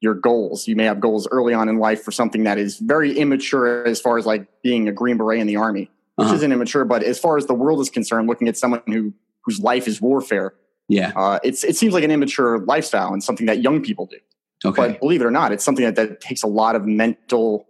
[0.00, 0.68] your goals.
[0.68, 4.00] You may have goals early on in life for something that is very immature as
[4.00, 6.34] far as like being a Green Beret in the army, which uh-huh.
[6.34, 9.12] isn't immature, but as far as the world is concerned, looking at someone who
[9.44, 10.54] whose life is warfare,
[10.88, 11.12] yeah.
[11.16, 14.18] Uh, it's, it seems like an immature lifestyle and something that young people do.
[14.64, 14.88] Okay.
[14.88, 17.66] But believe it or not, it's something that, that takes a lot of mental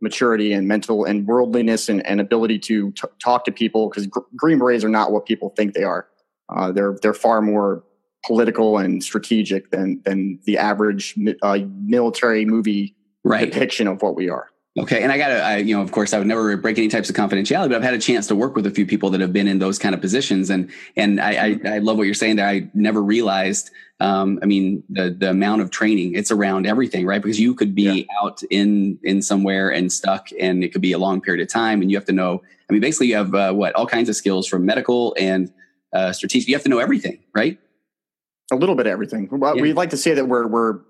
[0.00, 4.20] maturity and mental and worldliness and, and ability to t- talk to people because gr-
[4.34, 6.08] Green Berets are not what people think they are.
[6.48, 7.84] Uh, they're, they're far more
[8.26, 13.50] political and strategic than, than the average uh, military movie right.
[13.52, 14.48] depiction of what we are.
[14.78, 17.10] Okay, and I got to, you know, of course, I would never break any types
[17.10, 19.32] of confidentiality, but I've had a chance to work with a few people that have
[19.32, 22.36] been in those kind of positions, and and I, I, I love what you're saying
[22.36, 22.46] there.
[22.46, 27.20] I never realized, um, I mean, the the amount of training it's around everything, right?
[27.20, 28.22] Because you could be yeah.
[28.22, 31.82] out in in somewhere and stuck, and it could be a long period of time,
[31.82, 32.40] and you have to know.
[32.68, 35.52] I mean, basically, you have uh, what all kinds of skills from medical and
[35.92, 36.48] uh, strategic.
[36.48, 37.58] You have to know everything, right?
[38.50, 39.28] A little bit of everything.
[39.30, 39.62] Well, yeah.
[39.62, 40.80] We'd like to say that we're we're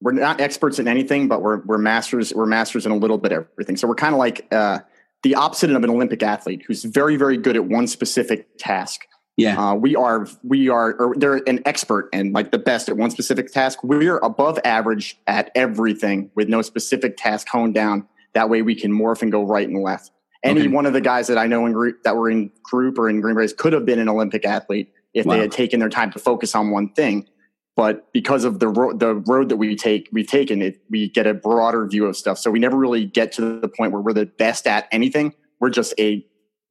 [0.00, 2.32] we're not experts in anything, but we're we're masters.
[2.34, 3.76] We're masters in a little bit of everything.
[3.76, 4.80] So we're kind of like uh,
[5.22, 9.06] the opposite of an Olympic athlete who's very very good at one specific task.
[9.36, 12.96] Yeah, uh, we are we are or they're an expert and like the best at
[12.96, 13.82] one specific task.
[13.82, 18.06] We're above average at everything with no specific task honed down.
[18.34, 20.10] That way we can morph and go right and left.
[20.42, 20.68] Any okay.
[20.68, 23.20] one of the guys that I know in group that were in group or in
[23.20, 25.34] Green Berets could have been an Olympic athlete if wow.
[25.34, 27.26] they had taken their time to focus on one thing.
[27.74, 31.26] But because of the road the road that we take we've taken it we get
[31.26, 32.38] a broader view of stuff.
[32.38, 35.34] So we never really get to the point where we're the best at anything.
[35.58, 36.24] We're just a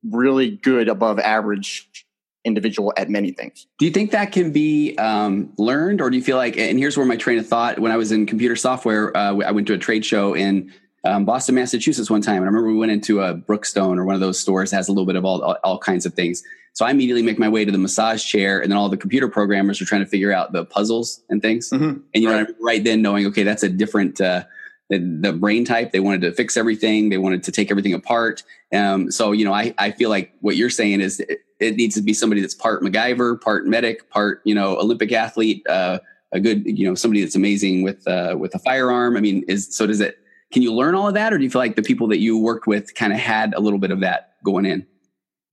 [0.10, 1.90] really good above average
[2.44, 3.66] individual at many things.
[3.80, 6.96] Do you think that can be um, learned or do you feel like and here's
[6.96, 9.74] where my train of thought when i was in computer software uh, i went to
[9.74, 10.72] a trade show in
[11.06, 14.16] um, Boston, Massachusetts, one time, and I remember we went into a Brookstone or one
[14.16, 16.44] of those stores that has a little bit of all, all, all kinds of things.
[16.74, 19.30] So I immediately make my way to the massage chair, and then all the computer
[19.30, 21.70] programmers are trying to figure out the puzzles and things.
[21.70, 22.00] Mm-hmm.
[22.14, 22.50] And you right.
[22.50, 24.44] know, right then knowing, okay, that's a different uh,
[24.90, 25.92] the, the, brain type.
[25.92, 27.10] They wanted to fix everything.
[27.10, 28.44] They wanted to take everything apart.
[28.74, 31.96] Um, so you know, I I feel like what you're saying is it, it, needs
[31.96, 36.00] to be somebody that's part MacGyver, part medic, part you know Olympic athlete, uh,
[36.34, 39.16] a good you know somebody that's amazing with uh, with a firearm.
[39.16, 40.20] I mean, is so does it?
[40.52, 42.38] Can you learn all of that, or do you feel like the people that you
[42.38, 44.88] worked with kind of had a little bit of that going in?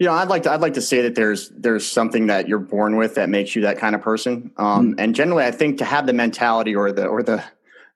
[0.03, 2.59] you know, I'd like to I'd like to say that there's there's something that you're
[2.59, 4.51] born with that makes you that kind of person.
[4.57, 4.95] Um, mm.
[4.99, 7.45] And generally, I think to have the mentality or the or the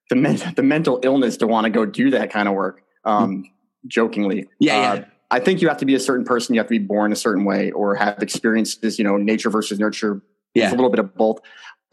[0.08, 3.42] the, men, the mental illness to want to go do that kind of work, um,
[3.42, 3.44] mm.
[3.88, 5.04] jokingly, yeah, uh, yeah.
[5.32, 6.54] I think you have to be a certain person.
[6.54, 9.00] You have to be born a certain way or have experiences.
[9.00, 10.22] You know, nature versus nurture.
[10.54, 11.40] Yeah, it's a little bit of both.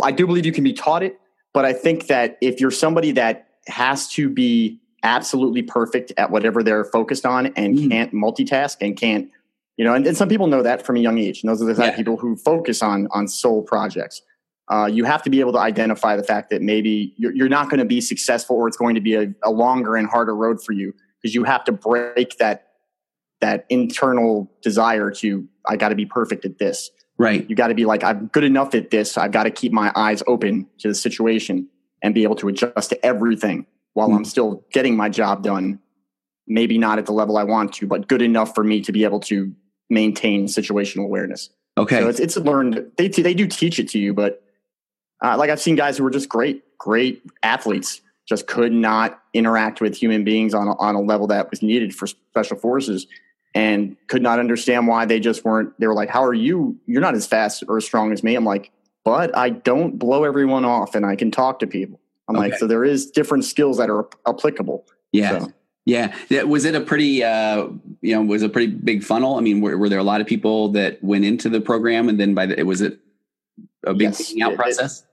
[0.03, 1.19] I do believe you can be taught it,
[1.55, 6.63] but I think that if you're somebody that has to be absolutely perfect at whatever
[6.63, 7.89] they're focused on and mm.
[7.89, 9.29] can't multitask and can't
[9.77, 11.41] you know, and, and some people know that from a young age.
[11.41, 11.89] And those are the type yeah.
[11.91, 14.21] of people who focus on on sole projects.
[14.69, 17.69] Uh, you have to be able to identify the fact that maybe you're, you're not
[17.69, 20.63] going to be successful, or it's going to be a, a longer and harder road
[20.63, 22.67] for you because you have to break that
[23.41, 26.91] that internal desire to I got to be perfect at this.
[27.17, 27.47] Right.
[27.49, 29.17] You got to be like I'm good enough at this.
[29.17, 31.67] I've got to keep my eyes open to the situation
[32.01, 34.17] and be able to adjust to everything while mm-hmm.
[34.17, 35.79] I'm still getting my job done.
[36.47, 39.03] Maybe not at the level I want to, but good enough for me to be
[39.03, 39.53] able to
[39.89, 41.49] maintain situational awareness.
[41.77, 41.99] Okay.
[41.99, 42.91] So it's, it's learned.
[42.97, 44.43] They, they do teach it to you, but
[45.23, 49.81] uh, like I've seen guys who were just great, great athletes, just could not interact
[49.81, 53.07] with human beings on a, on a level that was needed for special forces
[53.55, 55.77] and could not understand why they just weren't.
[55.79, 56.77] They were like, How are you?
[56.85, 58.35] You're not as fast or as strong as me.
[58.35, 58.71] I'm like,
[59.03, 61.99] But I don't blow everyone off and I can talk to people.
[62.35, 62.51] I'm okay.
[62.51, 64.85] like, So there is different skills that are applicable.
[65.11, 65.39] Yeah.
[65.39, 65.53] So.
[65.85, 66.43] Yeah.
[66.43, 67.67] Was it a pretty, uh,
[68.01, 69.35] you know, was a pretty big funnel?
[69.37, 72.19] I mean, were, were there a lot of people that went into the program and
[72.19, 72.99] then by the, was it
[73.85, 75.01] a big yes, out it, process?
[75.01, 75.07] It,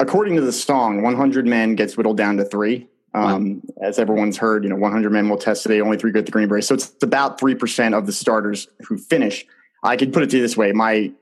[0.00, 2.88] according to the song, 100 men gets whittled down to three.
[3.14, 3.88] Um, wow.
[3.88, 6.48] As everyone's heard, you know, 100 men will test today, only three get the Green
[6.48, 6.64] Beret.
[6.64, 9.44] So it's about 3% of the starters who finish.
[9.82, 11.12] I could put it to you this way my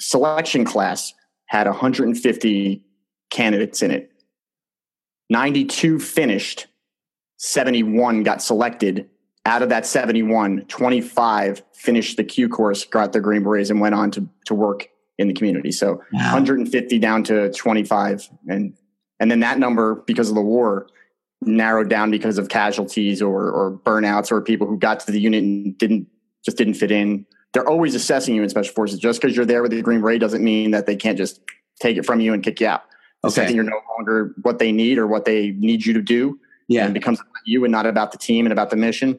[0.00, 1.12] selection class
[1.46, 2.82] had 150
[3.30, 4.10] candidates in it.
[5.34, 6.68] 92 finished,
[7.38, 9.10] 71 got selected.
[9.44, 13.96] Out of that 71, 25 finished the Q course, got their Green Berets, and went
[13.96, 15.72] on to, to work in the community.
[15.72, 16.34] So wow.
[16.34, 18.30] 150 down to 25.
[18.46, 18.74] And,
[19.18, 20.86] and then that number, because of the war,
[21.42, 25.42] narrowed down because of casualties or, or burnouts or people who got to the unit
[25.42, 26.06] and didn't
[26.44, 27.26] just didn't fit in.
[27.52, 29.00] They're always assessing you in special forces.
[29.00, 31.40] Just because you're there with the Green Beret doesn't mean that they can't just
[31.80, 32.84] take it from you and kick you out.
[33.26, 33.34] Okay.
[33.34, 36.84] second you're no longer what they need or what they need you to do, yeah,
[36.84, 39.18] and becomes about you and not about the team and about the mission.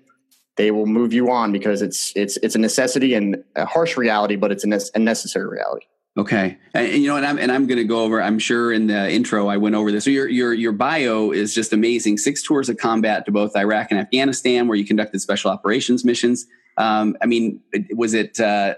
[0.58, 4.36] They will move you on because it's it's it's a necessity and a harsh reality,
[4.36, 5.86] but it's a, ne- a necessary reality.
[6.18, 8.22] Okay, and, and, you know, and I'm and I'm going to go over.
[8.22, 10.06] I'm sure in the intro I went over this.
[10.06, 12.18] So your your your bio is just amazing.
[12.18, 16.46] Six tours of combat to both Iraq and Afghanistan, where you conducted special operations missions.
[16.78, 18.76] Um, I mean, was it uh,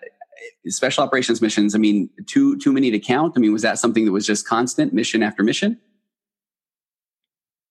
[0.67, 1.75] special operations missions?
[1.75, 3.33] I mean, too too many to count.
[3.35, 5.79] I mean, was that something that was just constant, mission after mission?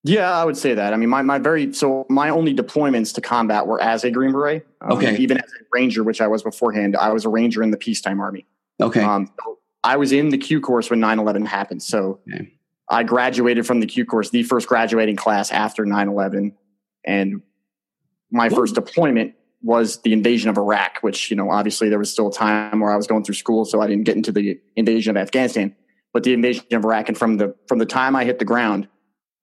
[0.08, 0.94] Yeah, I would say that.
[0.94, 4.30] I mean, my, my very so my only deployments to combat were as a Green
[4.30, 4.64] Beret.
[4.80, 5.16] Um, okay.
[5.16, 8.20] Even as a Ranger, which I was beforehand, I was a Ranger in the peacetime
[8.20, 8.46] army.
[8.80, 9.02] Okay.
[9.02, 9.32] Um,
[9.82, 11.82] I was in the Q course when 9 11 happened.
[11.82, 12.52] So okay.
[12.88, 16.54] I graduated from the Q course, the first graduating class after 9 11.
[17.04, 17.42] And
[18.30, 19.34] my first deployment
[19.66, 22.92] was the invasion of Iraq, which, you know, obviously there was still a time where
[22.92, 25.74] I was going through school, so I didn't get into the invasion of Afghanistan.
[26.12, 28.88] But the invasion of Iraq, and from the from the time I hit the ground,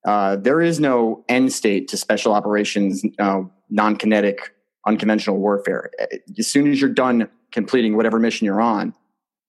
[0.06, 4.54] uh, there is no end state to special operations, uh, non kinetic,
[4.86, 5.90] unconventional warfare.
[6.38, 8.94] As soon as you're done completing whatever mission you're on,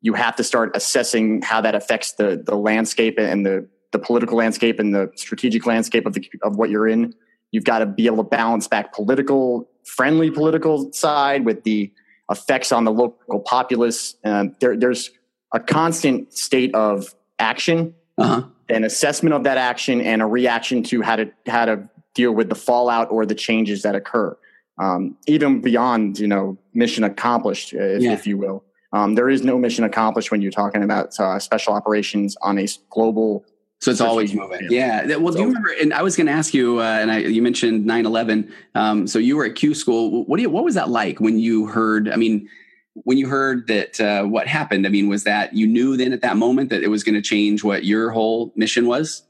[0.01, 4.37] you have to start assessing how that affects the the landscape and the the political
[4.37, 7.13] landscape and the strategic landscape of the of what you're in.
[7.51, 11.91] You've got to be able to balance back political friendly political side with the
[12.29, 14.15] effects on the local populace.
[14.23, 15.11] Um, there, there's
[15.53, 18.43] a constant state of action, uh-huh.
[18.69, 22.49] an assessment of that action, and a reaction to how to how to deal with
[22.49, 24.35] the fallout or the changes that occur.
[24.77, 28.11] Um, even beyond, you know, mission accomplished, if, yeah.
[28.11, 28.63] if you will.
[28.91, 32.67] Um, there is no mission accomplished when you're talking about uh, special operations on a
[32.89, 33.45] global.
[33.81, 34.67] So it's always moving.
[34.69, 35.17] Yeah.
[35.17, 35.69] Well, do you remember?
[35.79, 38.51] And I was going to ask you, uh, and I, you mentioned 9/11.
[38.73, 40.25] Um, so you were at Q school.
[40.25, 40.49] What do you?
[40.49, 42.09] What was that like when you heard?
[42.09, 42.49] I mean,
[42.93, 44.85] when you heard that uh, what happened?
[44.85, 47.21] I mean, was that you knew then at that moment that it was going to
[47.21, 49.23] change what your whole mission was?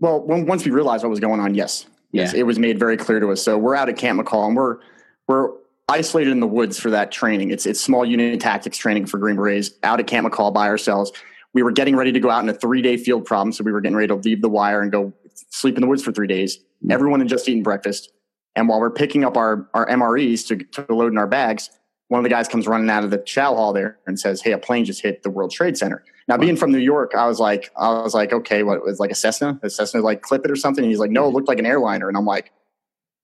[0.00, 2.22] Well, when, once we realized what was going on, yes, yeah.
[2.22, 3.42] yes, it was made very clear to us.
[3.42, 4.78] So we're out at Camp McCall, and we're
[5.26, 5.50] we're
[5.88, 7.50] isolated in the woods for that training.
[7.50, 11.10] It's it's small unit tactics training for Green Berets out at Camp McCall by ourselves.
[11.58, 13.72] We were getting ready to go out in a three day field problem, so we
[13.72, 15.12] were getting ready to leave the wire and go
[15.50, 16.56] sleep in the woods for three days.
[16.56, 16.92] Mm-hmm.
[16.92, 18.12] Everyone had just eaten breakfast,
[18.54, 21.68] and while we're picking up our our MREs to, to load in our bags,
[22.06, 24.52] one of the guys comes running out of the chow hall there and says, "Hey,
[24.52, 27.40] a plane just hit the World Trade Center." Now, being from New York, I was
[27.40, 29.58] like, I was like, okay, what was like a Cessna?
[29.64, 30.84] A Cessna like clip it or something?
[30.84, 32.52] And he's like, no, it looked like an airliner, and I'm like,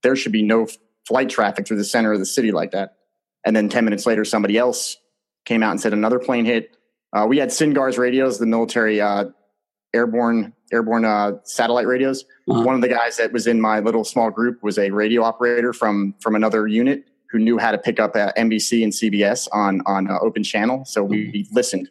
[0.02, 0.66] there should be no
[1.06, 2.96] flight traffic through the center of the city like that.
[3.44, 4.96] And then 10 minutes later, somebody else
[5.44, 6.76] came out and said another plane hit.
[7.14, 9.26] Uh, we had SINCGARS radios, the military uh,
[9.94, 12.24] airborne airborne uh, satellite radios.
[12.48, 12.62] Uh-huh.
[12.62, 15.72] One of the guys that was in my little small group was a radio operator
[15.72, 19.80] from from another unit who knew how to pick up uh, NBC and CBS on
[19.86, 20.84] on uh, open channel.
[20.84, 21.54] So we mm-hmm.
[21.54, 21.88] listened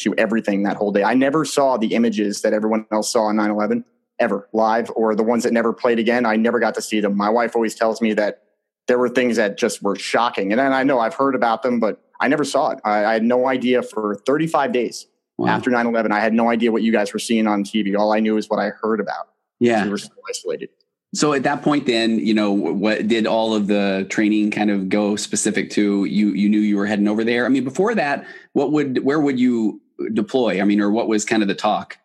[0.00, 1.04] to everything that whole day.
[1.04, 3.84] I never saw the images that everyone else saw on 9/11
[4.18, 6.26] ever live, or the ones that never played again.
[6.26, 7.16] I never got to see them.
[7.16, 8.42] My wife always tells me that
[8.86, 10.52] there were things that just were shocking.
[10.52, 12.80] And I know I've heard about them, but I never saw it.
[12.84, 15.48] I, I had no idea for 35 days wow.
[15.48, 16.12] after 9 11.
[16.12, 17.96] I had no idea what you guys were seeing on TV.
[17.96, 19.28] All I knew is what I heard about.
[19.60, 19.84] Yeah.
[19.84, 20.70] We were so isolated.
[21.14, 24.88] So at that point, then, you know, what did all of the training kind of
[24.88, 26.04] go specific to?
[26.06, 27.46] You you knew you were heading over there.
[27.46, 29.80] I mean, before that, what would where would you
[30.12, 30.60] deploy?
[30.60, 31.98] I mean, or what was kind of the talk?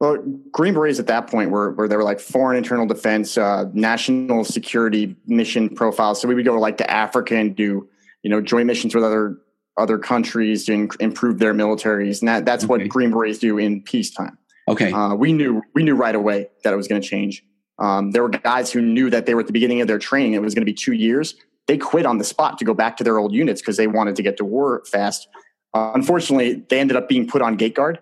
[0.00, 0.16] Well,
[0.50, 4.44] Green Berets at that point were where they were like foreign internal defense, uh, national
[4.44, 6.20] security mission profiles.
[6.20, 7.88] So we would go like to Africa and do
[8.22, 9.38] you know joint missions with other
[9.76, 12.68] other countries to in- improve their militaries, and that, that's okay.
[12.68, 14.36] what Green Berets do in peacetime.
[14.68, 17.42] Okay, uh, we knew we knew right away that it was going to change.
[17.78, 20.34] Um, there were guys who knew that they were at the beginning of their training;
[20.34, 21.34] it was going to be two years.
[21.66, 24.16] They quit on the spot to go back to their old units because they wanted
[24.16, 25.28] to get to war fast.
[25.72, 28.00] Uh, unfortunately, they ended up being put on gate guard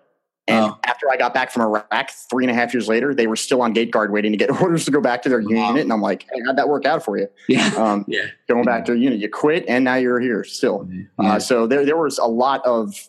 [0.49, 0.79] and oh.
[0.85, 3.61] after I got back from Iraq, three and a half years later, they were still
[3.61, 5.69] on gate guard waiting to get orders to go back to their wow.
[5.69, 5.83] unit.
[5.83, 7.29] And I'm like, hey, how'd that work out for you?
[7.49, 7.67] Yeah.
[7.77, 8.27] Um, yeah.
[8.49, 10.89] Going back to the unit, you quit and now you're here still.
[10.91, 11.05] Yeah.
[11.19, 13.09] Uh, so there, there was a lot of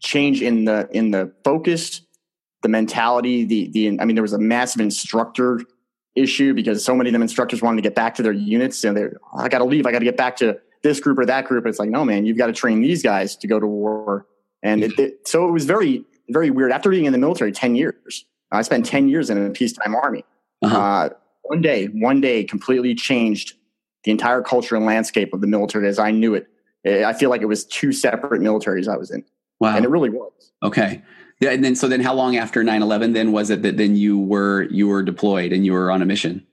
[0.00, 2.02] change in the, in the focus,
[2.62, 5.62] the mentality, the, the, I mean, there was a massive instructor
[6.14, 8.96] issue because so many of them instructors wanted to get back to their units and
[8.96, 9.86] they're, I got to leave.
[9.86, 11.66] I got to get back to this group or that group.
[11.66, 14.26] It's like, no, man, you've got to train these guys to go to war.
[14.62, 16.72] And it, it, so it was very very weird.
[16.72, 20.24] After being in the military 10 years, I spent 10 years in a peacetime army.
[20.62, 20.78] Uh-huh.
[20.78, 21.08] Uh,
[21.42, 23.54] one day, one day completely changed
[24.04, 26.48] the entire culture and landscape of the military as I knew it.
[26.86, 29.24] I feel like it was two separate militaries I was in.
[29.60, 29.76] Wow.
[29.76, 30.32] And it really was.
[30.62, 31.02] Okay.
[31.40, 34.18] Yeah, and then so then how long after 9-11 then was it that then you
[34.18, 36.46] were you were deployed and you were on a mission?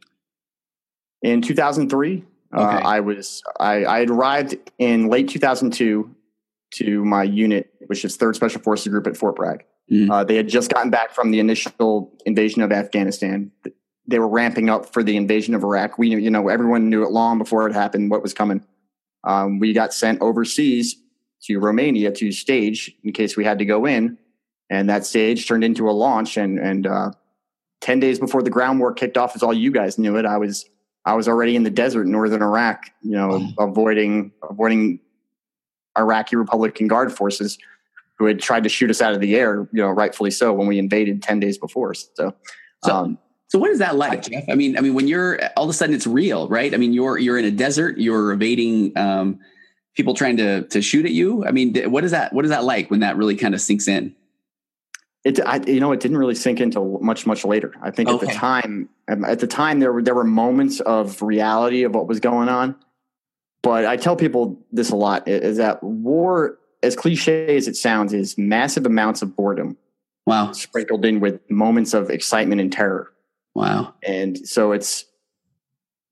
[1.22, 2.24] In 2003,
[2.56, 2.64] uh, okay.
[2.64, 6.10] uh, I was I, I had arrived in late 2002
[6.76, 9.66] to my unit, which is Third Special Forces Group at Fort Bragg.
[9.92, 10.12] Mm-hmm.
[10.12, 13.52] Uh, they had just gotten back from the initial invasion of Afghanistan.
[14.06, 15.98] They were ramping up for the invasion of Iraq.
[15.98, 18.66] We knew, you know, everyone knew it long before it happened what was coming.
[19.24, 20.96] Um, we got sent overseas
[21.44, 24.18] to Romania to stage in case we had to go in,
[24.70, 26.38] and that stage turned into a launch.
[26.38, 27.12] And and uh,
[27.82, 30.38] ten days before the ground war kicked off, as all you guys knew it, I
[30.38, 30.70] was
[31.06, 35.00] I was already in the desert in northern Iraq, you know, avoiding avoiding
[35.98, 37.58] Iraqi Republican Guard forces
[38.18, 40.68] who had tried to shoot us out of the air, you know, rightfully so when
[40.68, 41.94] we invaded 10 days before.
[41.94, 42.34] So,
[42.84, 44.44] so, um, so what is that like, Jeff?
[44.50, 46.74] I mean, I mean, when you're all of a sudden it's real, right?
[46.74, 49.40] I mean, you're, you're in a desert, you're evading, um,
[49.96, 51.46] people trying to, to shoot at you.
[51.46, 53.88] I mean, what is that, what is that like when that really kind of sinks
[53.88, 54.16] in?
[55.24, 57.74] It, I, you know, it didn't really sink into much, much later.
[57.82, 58.28] I think okay.
[58.28, 62.08] at the time, at the time there were, there were moments of reality of what
[62.08, 62.76] was going on
[63.68, 68.14] but I tell people this a lot is that war, as cliche as it sounds,
[68.14, 69.78] is massive amounts of boredom.
[70.26, 70.52] Wow.
[70.52, 73.12] Sprinkled in with moments of excitement and terror.
[73.56, 73.94] Wow.
[74.04, 75.06] And so it's,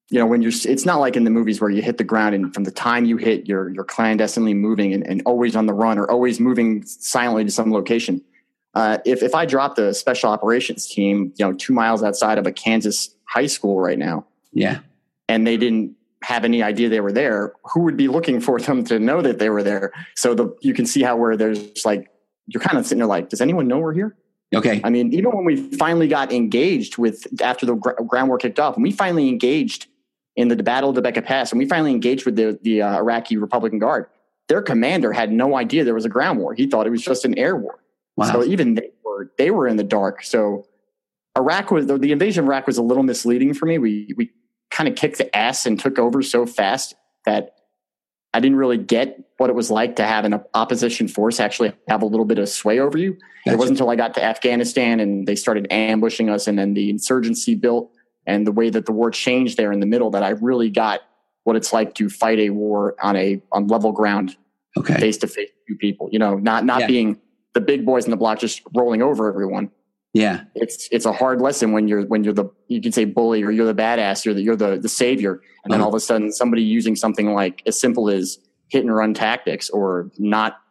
[0.10, 2.34] you know, when you're, it's not like in the movies where you hit the ground
[2.34, 5.74] and from the time you hit, you're, you're clandestinely moving and, and always on the
[5.74, 8.22] run or always moving silently to some location.
[8.74, 12.48] Uh, if, if I dropped a special operations team, you know, two miles outside of
[12.48, 14.26] a Kansas high school right now.
[14.52, 14.80] Yeah.
[15.28, 18.84] And they didn't have any idea they were there, who would be looking for them
[18.86, 19.92] to know that they were there?
[20.16, 22.10] So the you can see how where there's like
[22.48, 24.16] you're kind of sitting there like, does anyone know we're here?
[24.54, 24.80] Okay.
[24.84, 28.76] I mean, even when we finally got engaged with after the ground war kicked off,
[28.76, 29.88] and we finally engaged
[30.36, 33.38] in the Battle of Debecka Pass, and we finally engaged with the the uh, Iraqi
[33.38, 34.08] Republican Guard.
[34.48, 36.54] Their commander had no idea there was a ground war.
[36.54, 37.80] He thought it was just an air war.
[38.16, 38.32] Wow.
[38.32, 40.24] So even they were they were in the dark.
[40.24, 40.68] So
[41.38, 43.78] Iraq was the invasion of Iraq was a little misleading for me.
[43.78, 44.32] We we
[44.76, 47.56] kind of kicked the ass and took over so fast that
[48.34, 52.02] I didn't really get what it was like to have an opposition force actually have
[52.02, 53.14] a little bit of sway over you.
[53.14, 53.54] Gotcha.
[53.54, 56.90] It wasn't until I got to Afghanistan and they started ambushing us and then the
[56.90, 57.90] insurgency built
[58.28, 61.00] and the way that the war changed there in the middle that I really got
[61.46, 64.36] what it's like to fight a war on a on level ground
[64.76, 66.88] okay face to face two people you know not not yeah.
[66.88, 67.22] being
[67.54, 69.72] the big boys in the block just rolling over everyone
[70.16, 73.44] yeah, it's it's a hard lesson when you're when you're the you can say bully
[73.44, 75.88] or you're the badass, you're the you're the the savior, and then uh-huh.
[75.88, 79.70] all of a sudden somebody using something like as simple as hit and run tactics
[79.70, 80.62] or not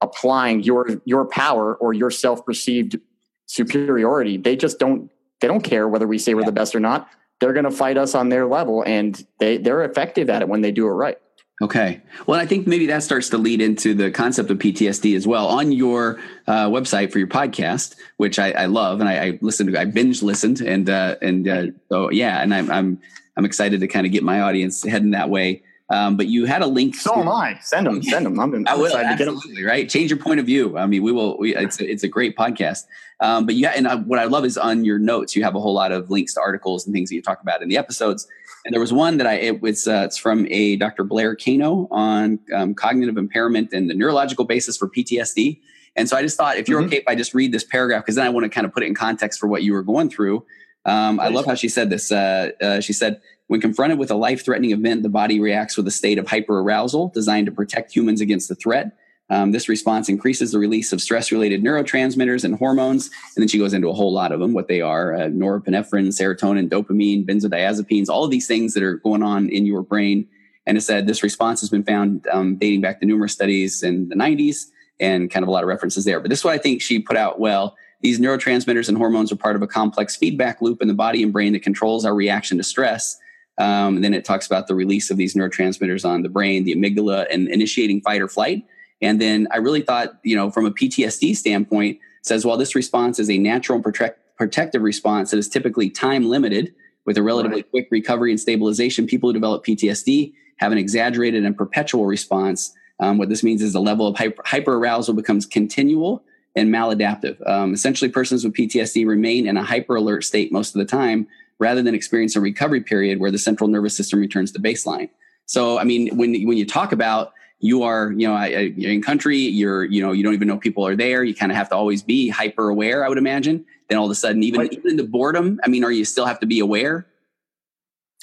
[0.00, 2.98] applying your your power or your self perceived
[3.46, 4.36] superiority.
[4.36, 7.08] They just don't they don't care whether we say we're the best or not.
[7.38, 10.62] They're going to fight us on their level, and they they're effective at it when
[10.62, 11.18] they do it right.
[11.62, 12.02] Okay.
[12.26, 15.46] Well, I think maybe that starts to lead into the concept of PTSD as well.
[15.46, 19.72] On your uh, website for your podcast, which I, I love, and I, I, listened
[19.72, 23.00] to, I binge listened, and uh, and uh, so yeah, and I'm I'm
[23.38, 25.62] I'm excited to kind of get my audience heading that way.
[25.88, 26.96] Um, but you had a link.
[26.96, 27.58] So to, am I.
[27.62, 28.02] Send them.
[28.02, 28.40] Send them.
[28.40, 29.64] I'm, I'm I will, excited to get them.
[29.64, 29.88] Right.
[29.88, 30.76] Change your point of view.
[30.76, 31.38] I mean, we will.
[31.38, 32.84] We, it's a, it's a great podcast.
[33.20, 35.60] Um, but yeah, and I, what I love is on your notes, you have a
[35.60, 38.26] whole lot of links to articles and things that you talk about in the episodes.
[38.66, 41.04] And there was one that I it was uh, it's from a Dr.
[41.04, 45.60] Blair Kano on um, cognitive impairment and the neurological basis for PTSD.
[45.94, 46.88] And so I just thought if you're mm-hmm.
[46.88, 48.82] okay if I just read this paragraph because then I want to kind of put
[48.82, 50.44] it in context for what you were going through.
[50.84, 52.10] Um, I love how she said this.
[52.10, 55.86] Uh, uh, she said, when confronted with a life threatening event, the body reacts with
[55.86, 58.96] a state of hyperarousal designed to protect humans against the threat.
[59.28, 63.10] Um, this response increases the release of stress related neurotransmitters and hormones.
[63.34, 66.08] And then she goes into a whole lot of them, what they are uh, norepinephrine,
[66.08, 70.28] serotonin, dopamine, benzodiazepines, all of these things that are going on in your brain.
[70.66, 74.08] And it said this response has been found um, dating back to numerous studies in
[74.08, 74.66] the 90s
[74.98, 76.20] and kind of a lot of references there.
[76.20, 77.76] But this is what I think she put out well.
[78.02, 81.32] These neurotransmitters and hormones are part of a complex feedback loop in the body and
[81.32, 83.18] brain that controls our reaction to stress.
[83.58, 87.26] Um, then it talks about the release of these neurotransmitters on the brain, the amygdala,
[87.30, 88.64] and initiating fight or flight.
[89.02, 93.18] And then I really thought, you know, from a PTSD standpoint, says, well, this response
[93.18, 96.74] is a natural and protect, protective response that is typically time limited
[97.04, 97.70] with a relatively right.
[97.70, 99.06] quick recovery and stabilization.
[99.06, 102.74] People who develop PTSD have an exaggerated and perpetual response.
[102.98, 106.24] Um, what this means is the level of hyper, arousal becomes continual
[106.56, 107.46] and maladaptive.
[107.48, 111.28] Um, essentially, persons with PTSD remain in a hyper alert state most of the time
[111.58, 115.08] rather than experience a recovery period where the central nervous system returns to baseline.
[115.46, 118.92] So, I mean, when, when you talk about you are, you know, I, I, you're
[118.92, 121.24] in country, you're, you know, you don't even know people are there.
[121.24, 123.64] You kind of have to always be hyper aware, I would imagine.
[123.88, 126.26] Then all of a sudden, even, even in the boredom, I mean, are you still
[126.26, 127.06] have to be aware?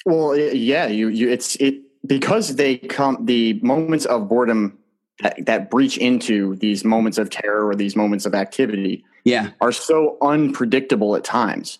[0.06, 4.78] Well, yeah, you, you, it's, it, because they come, the moments of boredom
[5.20, 9.50] that, that breach into these moments of terror or these moments of activity yeah.
[9.60, 11.78] are so unpredictable at times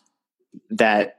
[0.70, 1.18] that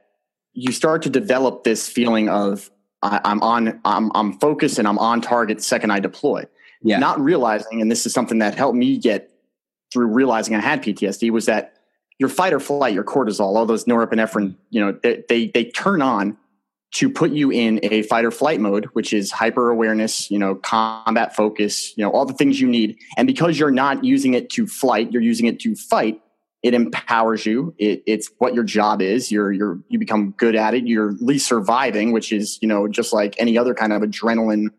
[0.52, 2.70] you start to develop this feeling of
[3.02, 6.44] I, am on I'm I'm focused and I'm on target second I deploy.
[6.82, 6.98] Yeah.
[6.98, 9.30] Not realizing, and this is something that helped me get
[9.92, 11.74] through realizing I had PTSD was that
[12.18, 16.00] your fight or flight, your cortisol, all those norepinephrine, you know, they, they, they turn
[16.02, 16.36] on
[16.94, 20.54] to put you in a fight or flight mode, which is hyper awareness, you know,
[20.54, 22.98] combat focus, you know, all the things you need.
[23.18, 26.20] And because you're not using it to flight, you're using it to fight,
[26.66, 27.72] it empowers you.
[27.78, 29.30] It, it's what your job is.
[29.30, 30.84] You're, you're, you become good at it.
[30.84, 34.70] You're at least surviving, which is, you know, just like any other kind of adrenaline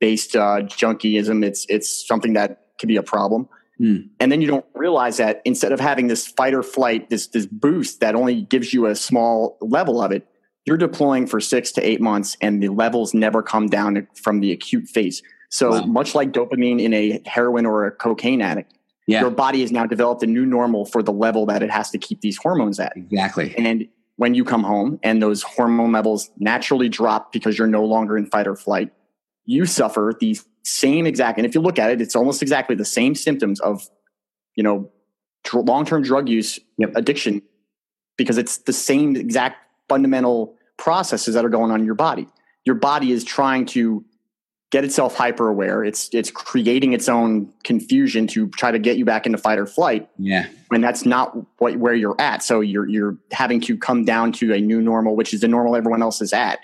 [0.00, 1.44] based uh, junkiism.
[1.44, 3.46] It's, it's something that can be a problem.
[3.78, 4.08] Mm.
[4.20, 7.44] And then you don't realize that instead of having this fight or flight, this, this
[7.44, 10.26] boost that only gives you a small level of it,
[10.64, 14.50] you're deploying for six to eight months and the levels never come down from the
[14.50, 15.22] acute phase.
[15.50, 15.84] So wow.
[15.84, 18.72] much like dopamine in a heroin or a cocaine addict,
[19.06, 19.20] yeah.
[19.20, 21.98] your body has now developed a new normal for the level that it has to
[21.98, 22.96] keep these hormones at.
[22.96, 23.54] Exactly.
[23.56, 28.16] And when you come home and those hormone levels naturally drop because you're no longer
[28.16, 28.92] in fight or flight,
[29.44, 32.84] you suffer the same exact, and if you look at it, it's almost exactly the
[32.84, 33.86] same symptoms of,
[34.56, 34.90] you know,
[35.52, 36.92] long-term drug use yep.
[36.94, 37.42] addiction
[38.16, 42.26] because it's the same exact fundamental processes that are going on in your body.
[42.64, 44.04] Your body is trying to
[44.70, 45.84] get itself hyper aware.
[45.84, 49.66] It's it's creating its own confusion to try to get you back into fight or
[49.66, 50.08] flight.
[50.18, 50.46] Yeah.
[50.72, 52.42] And that's not what where you're at.
[52.42, 55.76] So you're you're having to come down to a new normal, which is the normal
[55.76, 56.58] everyone else is at,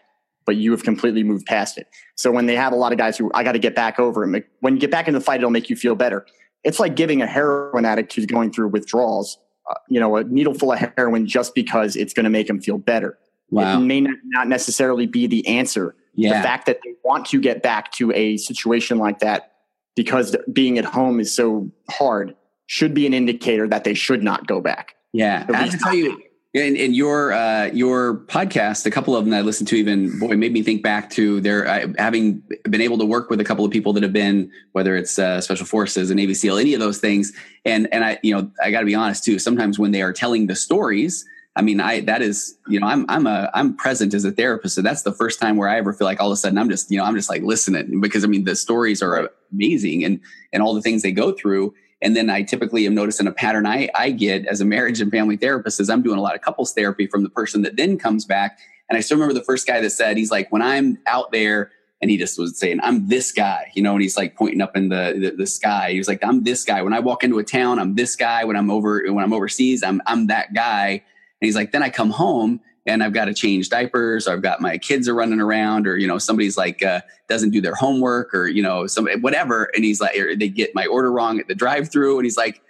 [0.45, 1.87] but you have completely moved past it.
[2.17, 4.25] So when they have a lot of guys who I got to get back over
[4.25, 6.27] and when you get back into the fight, it'll make you feel better.
[6.65, 9.39] It's like giving a heroin addict who's going through withdrawals,
[9.71, 12.61] uh, you know, a needle full of heroin just because it's going to make them
[12.61, 13.19] feel better.
[13.51, 13.79] Wow.
[13.79, 16.39] It may not necessarily be the answer yeah.
[16.39, 19.53] The fact that they want to get back to a situation like that
[19.97, 22.35] because being at home is so hard
[22.67, 24.95] should be an indicator that they should not go back.
[25.13, 25.47] Yeah.
[25.53, 29.31] I have to tell you, in, in your uh, your podcast, a couple of them
[29.31, 32.81] that I listened to, even boy, made me think back to their uh, having been
[32.81, 35.67] able to work with a couple of people that have been, whether it's uh, special
[35.67, 37.33] forces and Navy SEAL, any of those things.
[37.65, 39.39] And and I, you know, I got to be honest too.
[39.39, 41.25] Sometimes when they are telling the stories,
[41.57, 44.77] I mean, I that is, you know, I'm I'm a I'm present as a therapist,
[44.77, 46.71] so that's the first time where I ever feel like all of a sudden I'm
[46.71, 50.21] just, you know, I'm just like listening because I mean the stories are amazing and
[50.53, 51.75] and all the things they go through.
[52.03, 55.11] And then I typically am noticing a pattern I I get as a marriage and
[55.11, 57.99] family therapist is I'm doing a lot of couples therapy from the person that then
[57.99, 58.59] comes back.
[58.89, 61.73] And I still remember the first guy that said he's like, when I'm out there
[62.01, 64.77] and he just was saying, I'm this guy, you know, and he's like pointing up
[64.77, 65.93] in the, the, the sky.
[65.93, 66.81] He was like, I'm this guy.
[66.81, 68.45] When I walk into a town, I'm this guy.
[68.45, 71.03] When I'm over when I'm overseas, I'm I'm that guy
[71.41, 74.43] and he's like, then I come home and I've got to change diapers, or I've
[74.43, 77.74] got my kids are running around, or you know somebody's like uh, doesn't do their
[77.74, 79.70] homework, or you know some whatever.
[79.74, 82.62] And he's like, they get my order wrong at the drive-through, and he's like,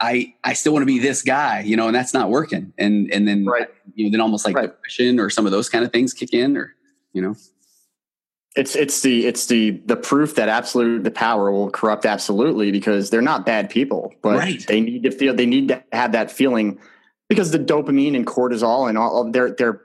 [0.00, 2.72] I I still want to be this guy, you know, and that's not working.
[2.78, 3.68] And and then right.
[3.94, 4.70] you know then almost like right.
[4.70, 6.74] depression or some of those kind of things kick in, or
[7.12, 7.36] you know.
[8.54, 13.08] It's it's the it's the the proof that absolute the power will corrupt absolutely because
[13.08, 14.66] they're not bad people, but right.
[14.66, 16.78] they need to feel they need to have that feeling
[17.32, 19.80] because the dopamine and cortisol and all of their they're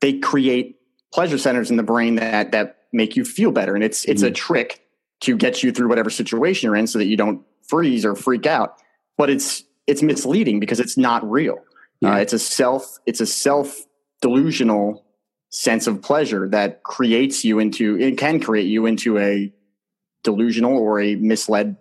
[0.00, 0.80] they create
[1.12, 4.30] pleasure centers in the brain that that make you feel better and it's it's mm-hmm.
[4.30, 4.86] a trick
[5.20, 8.46] to get you through whatever situation you're in so that you don't freeze or freak
[8.46, 8.80] out
[9.18, 11.58] but it's it's misleading because it's not real
[12.00, 12.14] yeah.
[12.14, 13.78] uh, it's a self it's a self
[14.22, 15.04] delusional
[15.50, 19.52] sense of pleasure that creates you into it can create you into a
[20.22, 21.76] delusional or a misled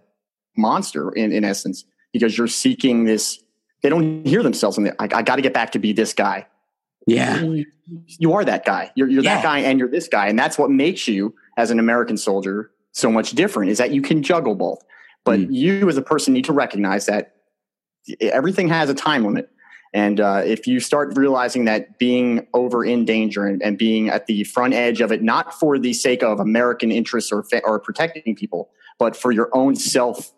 [0.58, 1.86] monster in, in essence
[2.16, 3.42] because you're seeking this.
[3.86, 6.48] They don't hear themselves and I, I got to get back to be this guy.
[7.06, 7.40] Yeah,
[8.08, 8.92] you are that guy.
[8.96, 9.36] You're, you're yeah.
[9.36, 12.72] that guy, and you're this guy, and that's what makes you as an American soldier
[12.94, 13.70] so much different.
[13.70, 14.84] Is that you can juggle both,
[15.24, 15.54] but mm.
[15.54, 17.36] you as a person need to recognize that
[18.22, 19.52] everything has a time limit.
[19.94, 24.26] And uh, if you start realizing that being over in danger and, and, being at
[24.26, 27.80] the front edge of it, not for the sake of American interests or, fa- or
[27.80, 30.32] protecting people, but for your own self,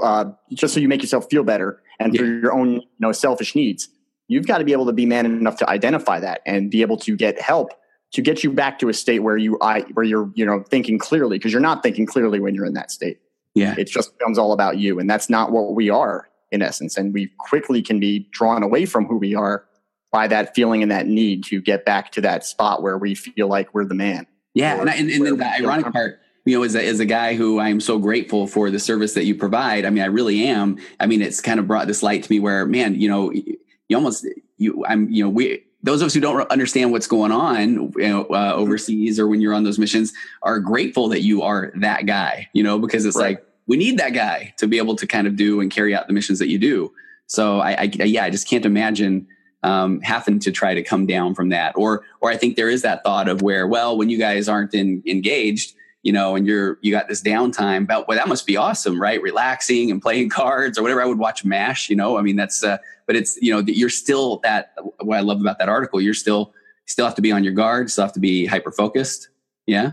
[0.00, 2.20] uh, just so you make yourself feel better and yeah.
[2.20, 3.88] for your own you know, selfish needs,
[4.26, 6.96] you've got to be able to be man enough to identify that and be able
[6.96, 7.72] to get help
[8.12, 10.98] to get you back to a state where you I, where you're you know thinking
[10.98, 13.20] clearly because you're not thinking clearly when you're in that state.
[13.54, 16.96] Yeah, it just becomes all about you, and that's not what we are in essence.
[16.96, 19.64] And we quickly can be drawn away from who we are
[20.12, 23.46] by that feeling and that need to get back to that spot where we feel
[23.46, 24.26] like we're the man.
[24.54, 26.20] Yeah, and, and, and then the ironic part
[26.50, 29.24] you know, as a, as a guy who I'm so grateful for the service that
[29.24, 30.78] you provide, I mean, I really am.
[30.98, 33.96] I mean, it's kind of brought this light to me where, man, you know, you
[33.96, 34.26] almost,
[34.58, 38.08] you, I'm, you know, we, those of us who don't understand what's going on you
[38.08, 42.04] know, uh, overseas or when you're on those missions are grateful that you are that
[42.04, 43.36] guy, you know, because it's right.
[43.36, 46.08] like, we need that guy to be able to kind of do and carry out
[46.08, 46.92] the missions that you do.
[47.26, 49.28] So I, I yeah, I just can't imagine
[49.62, 51.74] um, having to try to come down from that.
[51.76, 54.74] Or, or I think there is that thought of where, well, when you guys aren't
[54.74, 58.56] in, engaged, you know, and you're you got this downtime, but well, that must be
[58.56, 59.20] awesome, right?
[59.20, 61.02] Relaxing and playing cards or whatever.
[61.02, 62.18] I would watch Mash, you know.
[62.18, 64.74] I mean, that's uh, but it's you know you're still that.
[65.00, 66.54] What I love about that article, you're still
[66.86, 69.28] still have to be on your guard, still have to be hyper focused.
[69.66, 69.92] Yeah.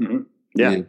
[0.00, 0.22] Mm-hmm.
[0.54, 0.70] Yeah.
[0.70, 0.82] yeah.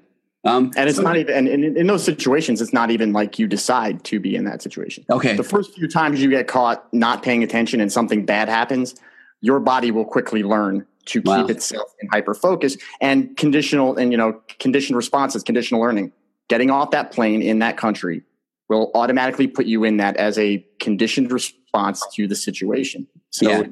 [0.46, 3.40] Um, and it's so, not even, and in, in, those situations, it's not even like
[3.40, 5.06] you decide to be in that situation.
[5.10, 5.38] Okay.
[5.38, 8.96] The first few times you get caught not paying attention and something bad happens,
[9.40, 11.42] your body will quickly learn to wow.
[11.42, 16.12] keep itself in hyper focus and conditional and you know conditioned responses conditional learning
[16.50, 18.22] getting off that plane in that country
[18.70, 23.64] will automatically put you in that as a conditioned response to the situation so yeah.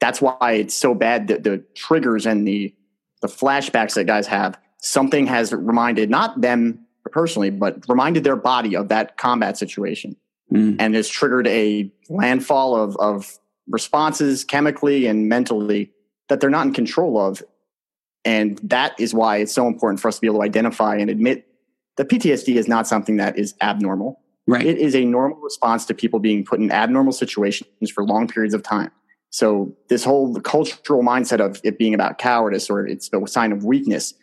[0.00, 2.74] that's why it's so bad that the triggers and the
[3.22, 8.76] the flashbacks that guys have something has reminded not them personally but reminded their body
[8.76, 10.16] of that combat situation
[10.52, 10.76] mm.
[10.78, 15.92] and has triggered a landfall of of responses chemically and mentally
[16.30, 17.42] that they're not in control of.
[18.24, 21.10] And that is why it's so important for us to be able to identify and
[21.10, 21.46] admit
[21.96, 24.20] that PTSD is not something that is abnormal.
[24.46, 24.64] Right.
[24.64, 28.54] It is a normal response to people being put in abnormal situations for long periods
[28.54, 28.90] of time.
[29.30, 33.64] So this whole cultural mindset of it being about cowardice or it's a sign of
[33.64, 34.14] weakness,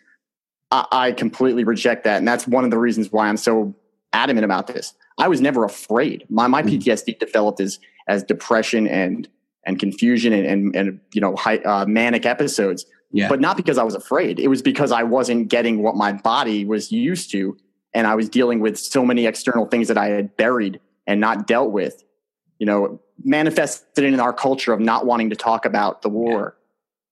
[0.70, 2.18] I, I completely reject that.
[2.18, 3.74] And that's one of the reasons why I'm so
[4.12, 4.94] adamant about this.
[5.18, 6.24] I was never afraid.
[6.28, 6.76] My, my mm-hmm.
[6.76, 9.28] PTSD developed as, as depression and
[9.64, 12.86] and confusion and, and, and you know, high, uh, manic episodes.
[13.10, 13.28] Yeah.
[13.28, 14.38] But not because I was afraid.
[14.38, 17.56] It was because I wasn't getting what my body was used to.
[17.94, 21.46] And I was dealing with so many external things that I had buried and not
[21.46, 22.04] dealt with,
[22.58, 26.56] you know, manifested in our culture of not wanting to talk about the war,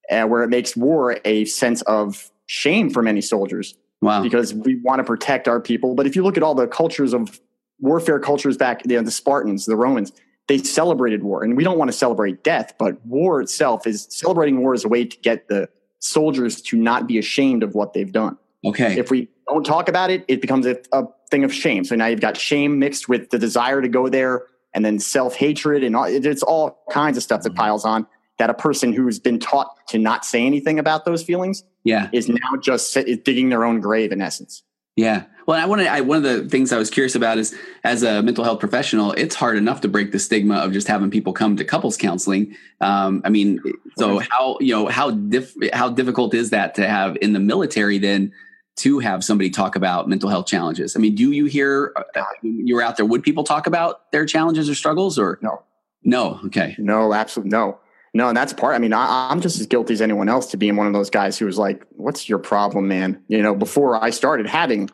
[0.09, 0.23] yeah.
[0.23, 3.75] uh, where it makes war a sense of shame for many soldiers.
[4.01, 4.21] Wow.
[4.21, 5.95] Because we want to protect our people.
[5.95, 7.41] But if you look at all the cultures of
[7.79, 10.11] warfare cultures back, you know, the Spartans, the Romans,
[10.47, 11.43] they celebrated war.
[11.43, 14.87] And we don't want to celebrate death but war itself is celebrating war as a
[14.87, 15.69] way to get the
[15.99, 18.37] soldiers to not be ashamed of what they've done.
[18.65, 18.97] Okay.
[18.97, 21.83] If we don't talk about it it becomes a, a thing of shame.
[21.83, 25.83] So now you've got shame mixed with the desire to go there and then self-hatred
[25.83, 27.59] and all, it's all kinds of stuff that mm-hmm.
[27.59, 31.63] piles on that a person who's been taught to not say anything about those feelings
[31.83, 32.09] yeah.
[32.13, 34.63] is now just digging their own grave in essence
[34.97, 35.23] yeah.
[35.45, 35.87] Well, I want to.
[35.87, 39.13] I, one of the things I was curious about is, as a mental health professional,
[39.13, 42.53] it's hard enough to break the stigma of just having people come to couples counseling.
[42.81, 43.61] Um, I mean,
[43.97, 47.97] so how you know how diff, how difficult is that to have in the military
[47.97, 48.33] then
[48.77, 50.97] to have somebody talk about mental health challenges?
[50.97, 53.05] I mean, do you hear uh, you were out there?
[53.05, 55.63] Would people talk about their challenges or struggles or no?
[56.03, 56.41] No.
[56.47, 56.75] Okay.
[56.77, 57.13] No.
[57.13, 57.79] Absolutely no.
[58.17, 58.73] No, and that's part.
[58.73, 61.11] I mean, I, am just as guilty as anyone else to being one of those
[61.11, 64.89] guys who was like, "What's your problem, man?" You know, before I started having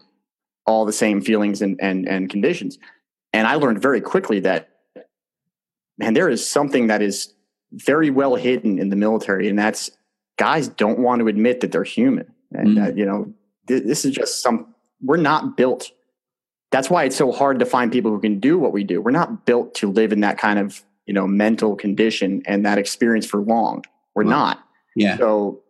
[0.66, 2.80] all the same feelings and and and conditions,
[3.32, 4.68] and I learned very quickly that,
[5.98, 7.34] man, there is something that is
[7.72, 9.90] very well hidden in the military, and that's
[10.38, 12.86] guys don't want to admit that they're human, and mm.
[12.90, 13.34] uh, you know,
[13.70, 14.76] th- this is just some.
[15.02, 15.92] We're not built.
[16.72, 19.00] That's why it's so hard to find people who can do what we do.
[19.00, 22.78] We're not built to live in that kind of you know mental condition and that
[22.78, 23.84] experience for long.
[24.16, 24.30] We're wow.
[24.30, 24.64] not.
[24.96, 25.18] Yeah.
[25.18, 25.64] So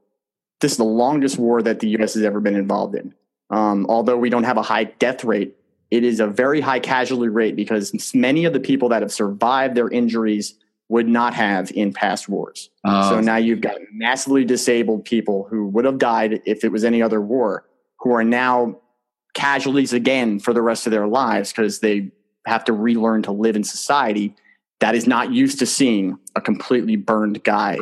[0.60, 2.14] this is the longest war that the U.S.
[2.14, 3.14] has ever been involved in.
[3.50, 5.56] Um, although we don't have a high death rate,
[5.92, 9.76] it is a very high casualty rate because many of the people that have survived
[9.76, 10.56] their injuries
[10.90, 12.70] would not have in past wars.
[12.84, 16.84] Uh, so now you've got massively disabled people who would have died if it was
[16.84, 17.66] any other war,
[18.00, 18.80] who are now
[19.34, 22.12] casualties again for the rest of their lives because they
[22.46, 24.36] have to relearn to live in society
[24.84, 27.78] that is not used to seeing a completely burned guy,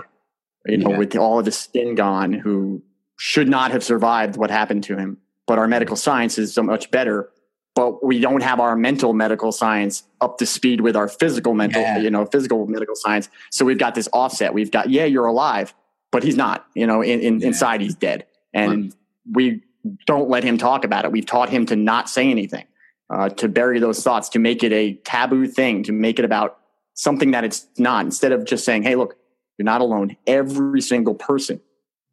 [0.68, 0.98] you know, yeah.
[1.00, 2.80] with all of the skin gone who
[3.18, 5.18] should not have survived what happened to him.
[5.48, 7.32] But our medical science is so much better.
[7.74, 11.82] But we don't have our mental medical science up to speed with our physical mental,
[11.82, 11.98] yeah.
[11.98, 13.30] you know, physical medical science.
[13.50, 14.54] So we've got this offset.
[14.54, 15.74] We've got, yeah, you're alive,
[16.12, 17.48] but he's not, you know, in, in yeah.
[17.48, 18.28] inside he's dead.
[18.54, 18.94] And right.
[19.34, 19.64] we
[20.06, 21.12] don't let him talk about it.
[21.12, 22.68] We've taught him to not say anything,
[23.10, 26.60] uh, to bury those thoughts, to make it a taboo thing, to make it about
[27.02, 28.06] something that it's not.
[28.06, 29.16] Instead of just saying, "Hey, look,
[29.58, 31.60] you're not alone." Every single person,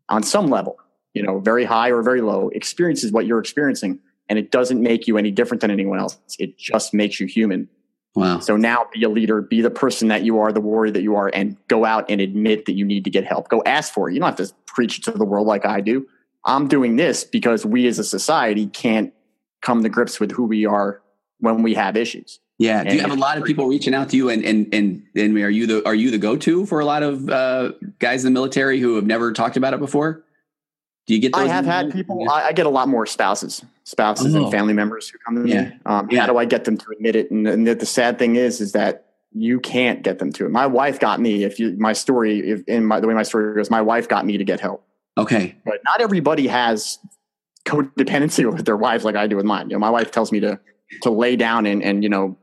[0.09, 0.79] on some level,
[1.13, 5.07] you know, very high or very low, experiences what you're experiencing, and it doesn't make
[5.07, 6.19] you any different than anyone else.
[6.39, 7.69] It just makes you human.
[8.15, 8.41] Wow.
[8.41, 11.15] So now be a leader, be the person that you are, the warrior that you
[11.17, 13.49] are, and go out and admit that you need to get help.
[13.49, 14.15] Go ask for it.
[14.15, 16.07] You don't have to preach to the world like I do.
[16.45, 19.13] I'm doing this because we as a society can't
[19.61, 21.03] come to grips with who we are
[21.41, 22.41] when we have issues.
[22.59, 22.83] Yeah.
[22.83, 25.39] Do you have a lot of people reaching out to you and, and, and, and
[25.39, 28.35] are you the, are you the go-to for a lot of uh, guys in the
[28.35, 30.25] military who have never talked about it before?
[31.07, 32.33] Do you get I have had people, yeah.
[32.33, 34.43] I, I, get a lot more spouses, spouses oh.
[34.43, 35.63] and family members who come to yeah.
[35.63, 35.77] me.
[35.87, 36.21] Um, yeah.
[36.21, 37.31] How do I get them to admit it?
[37.31, 40.51] And, and the, the sad thing is, is that you can't get them to it.
[40.51, 43.55] My wife got me, if you, my story, if in my, the way my story
[43.55, 44.85] goes, my wife got me to get help.
[45.17, 45.57] Okay.
[45.65, 46.99] But not everybody has
[47.65, 49.71] codependency with their wives like I do with mine.
[49.71, 50.59] You know, my wife tells me to
[51.03, 52.37] to lay down and and you know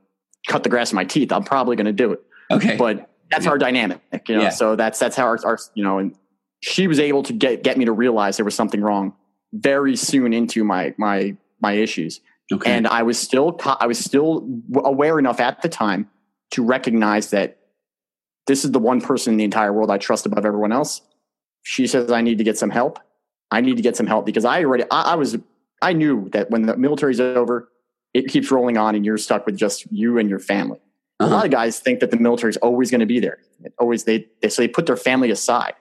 [0.47, 1.31] cut the grass with my teeth.
[1.31, 2.21] I'm probably going to do it.
[2.51, 2.77] Okay.
[2.77, 3.51] But that's yeah.
[3.51, 4.43] our dynamic, you know.
[4.43, 4.49] Yeah.
[4.49, 6.15] So that's that's how our, our you know and
[6.61, 9.13] she was able to get get me to realize there was something wrong
[9.53, 12.21] very soon into my my my issues.
[12.53, 12.71] Okay.
[12.71, 16.09] And I was still I was still aware enough at the time
[16.51, 17.57] to recognize that
[18.45, 21.01] this is the one person in the entire world I trust above everyone else
[21.65, 22.99] she says I need to get some help.
[23.51, 25.35] I need to get some help because I already I, I was
[25.81, 27.69] I knew that when the military's over,
[28.15, 30.79] it keeps rolling on and you're stuck with just you and your family.
[31.19, 31.29] Uh-huh.
[31.29, 33.39] A lot of guys think that the military is always going to be there.
[33.61, 35.73] It always they, they so they put their family aside.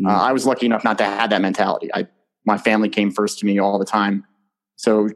[0.00, 0.06] Mm-hmm.
[0.06, 1.90] Uh, I was lucky enough not to have that mentality.
[1.92, 2.08] I
[2.46, 4.24] my family came first to me all the time.
[4.76, 5.10] So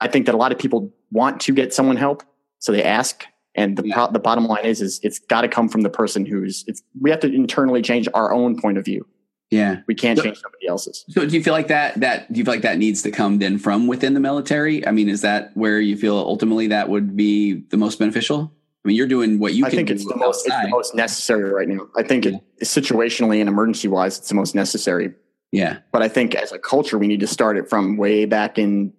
[0.00, 2.22] I think that a lot of people want to get someone help,
[2.58, 3.24] so they ask.
[3.54, 4.06] And the yeah.
[4.12, 7.10] the bottom line is is it's got to come from the person who's it's we
[7.10, 9.06] have to internally change our own point of view.
[9.50, 9.80] Yeah.
[9.86, 11.04] We can't so, change somebody else's.
[11.08, 13.38] So do you feel like that that do you feel like that needs to come
[13.38, 14.86] then from within the military?
[14.86, 18.52] I mean, is that where you feel ultimately that would be the most beneficial?
[18.84, 21.50] I mean, you're doing what you I think it's the most it's the most necessary
[21.50, 21.88] right now.
[21.96, 22.36] I think yeah.
[22.58, 25.12] it situationally and emergency wise, it's the most necessary.
[25.52, 25.78] Yeah.
[25.92, 28.92] But I think as a culture, we need to start it from way back in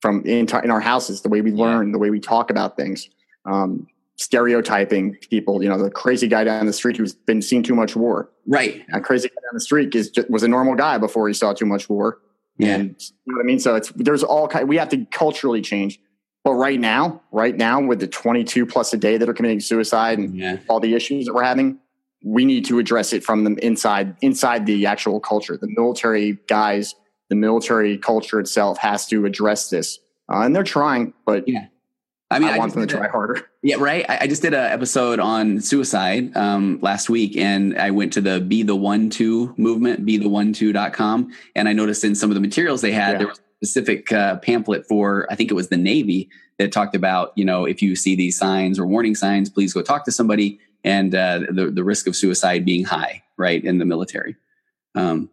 [0.00, 1.92] from in, in our houses, the way we learn, yeah.
[1.92, 3.08] the way we talk about things.
[3.44, 3.86] Um,
[4.16, 5.62] stereotyping people.
[5.62, 8.30] You know, the crazy guy down the street who's been seeing too much war.
[8.46, 8.84] Right.
[8.92, 11.52] A crazy guy down the street is just, was a normal guy before he saw
[11.52, 12.18] too much war.
[12.58, 12.76] Yeah.
[12.76, 13.58] And you know what I mean?
[13.58, 14.68] So it's there's all kind.
[14.68, 16.00] We have to culturally change.
[16.42, 20.18] But right now, right now, with the 22 plus a day that are committing suicide
[20.18, 20.58] and yeah.
[20.68, 21.80] all the issues that we're having,
[22.24, 25.56] we need to address it from the inside inside the actual culture.
[25.56, 26.94] The military guys,
[27.28, 29.98] the military culture itself has to address this,
[30.32, 31.14] uh, and they're trying.
[31.26, 31.66] But yeah.
[32.30, 33.48] I mean, I, I want them to try harder.
[33.62, 34.04] Yeah, right.
[34.08, 38.20] I, I just did an episode on suicide um, last week, and I went to
[38.20, 42.80] the Be the One To movement, bethe1to.com, and I noticed in some of the materials
[42.80, 43.18] they had, yeah.
[43.18, 46.96] there was a specific uh, pamphlet for, I think it was the Navy, that talked
[46.96, 50.12] about, you know, if you see these signs or warning signs, please go talk to
[50.12, 54.34] somebody, and uh, the, the risk of suicide being high, right, in the military.
[54.96, 55.30] Um,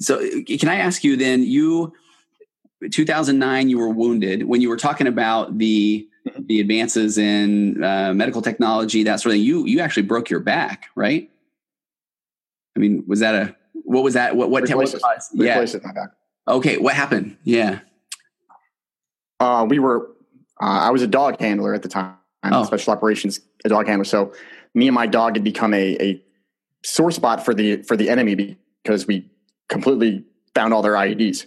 [0.00, 1.92] so, can I ask you then, you,
[2.90, 4.44] 2009, you were wounded.
[4.44, 6.08] When you were talking about the,
[6.38, 10.40] the advances in uh, medical technology, that sort of thing, you you actually broke your
[10.40, 11.30] back, right?
[12.76, 14.36] I mean, was that a what was that?
[14.36, 14.68] What what?
[14.68, 15.60] Yeah.
[15.60, 16.10] It my back.
[16.48, 17.36] Okay, what happened?
[17.44, 17.80] Yeah.
[19.40, 20.10] Uh, we were.
[20.60, 22.14] Uh, I was a dog handler at the time.
[22.44, 22.64] Oh.
[22.64, 24.04] Special operations a dog handler.
[24.04, 24.32] So
[24.74, 26.22] me and my dog had become a, a
[26.84, 29.28] sore spot for the for the enemy because we
[29.68, 30.24] completely
[30.54, 31.46] found all their IEDs.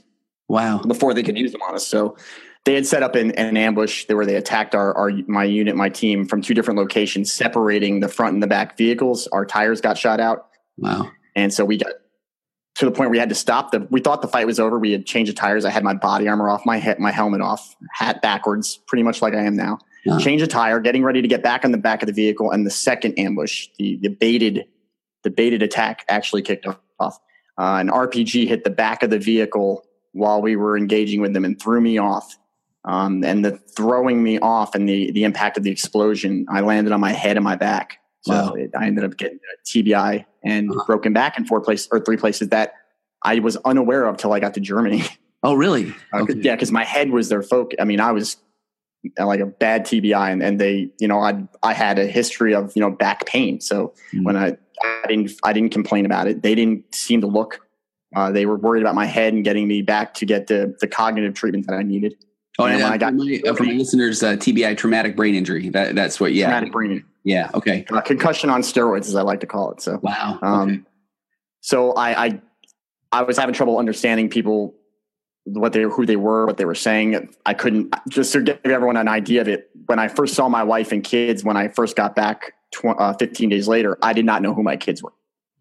[0.49, 0.79] Wow.
[0.79, 1.87] Before they could use them on us.
[1.87, 2.17] So
[2.65, 5.89] they had set up an, an ambush where they attacked our, our my unit, my
[5.89, 9.27] team from two different locations, separating the front and the back vehicles.
[9.27, 10.49] Our tires got shot out.
[10.77, 11.11] Wow.
[11.35, 11.93] And so we got
[12.75, 14.79] to the point where we had to stop the we thought the fight was over.
[14.79, 15.65] We had changed the tires.
[15.65, 19.21] I had my body armor off, my head, my helmet off, hat backwards, pretty much
[19.21, 19.79] like I am now.
[20.07, 20.19] Uh-huh.
[20.19, 22.65] Change a tire, getting ready to get back on the back of the vehicle, and
[22.65, 24.65] the second ambush, the the baited
[25.23, 27.19] the baited attack actually kicked off.
[27.57, 29.83] Uh, an RPG hit the back of the vehicle
[30.14, 32.38] while we were engaging with them and threw me off
[32.86, 36.93] um, and the throwing me off and the the impact of the explosion, I landed
[36.93, 37.99] on my head and my back.
[38.22, 38.53] So wow.
[38.53, 40.84] it, I ended up getting a TBI and uh-huh.
[40.86, 42.74] broken back in four places or three places that
[43.24, 45.03] I was unaware of till I got to Germany.
[45.41, 45.95] Oh, really?
[46.14, 46.34] Uh, okay.
[46.36, 47.78] Yeah, because my head was their focus.
[47.80, 48.36] I mean, I was
[49.18, 52.53] uh, like a bad TBI, and, and they, you know, I I had a history
[52.53, 53.62] of you know back pain.
[53.62, 54.26] So mm.
[54.26, 56.41] when I I didn't I didn't complain about it.
[56.41, 57.66] They didn't seem to look.
[58.16, 60.88] Uh, they were worried about my head and getting me back to get the the
[60.88, 62.16] cognitive treatment that I needed.
[62.57, 65.70] Oh, and got, for, my, uh, for my listeners, uh, TBI, traumatic brain injury.
[65.70, 66.34] That, that's what.
[66.34, 67.05] Yeah, traumatic brain.
[67.24, 67.49] Yeah.
[67.53, 67.86] Okay.
[67.89, 69.82] Uh, concussion on steroids, as I like to call it.
[69.82, 69.99] So.
[70.03, 70.39] Wow.
[70.41, 70.82] Um, okay.
[71.62, 72.41] So I, I
[73.12, 74.76] I was having trouble understanding people
[75.45, 77.34] what they who they were, what they were saying.
[77.45, 79.70] I couldn't just to give everyone an idea of it.
[79.86, 83.14] When I first saw my wife and kids, when I first got back tw- uh,
[83.14, 85.14] 15 days later, I did not know who my kids were.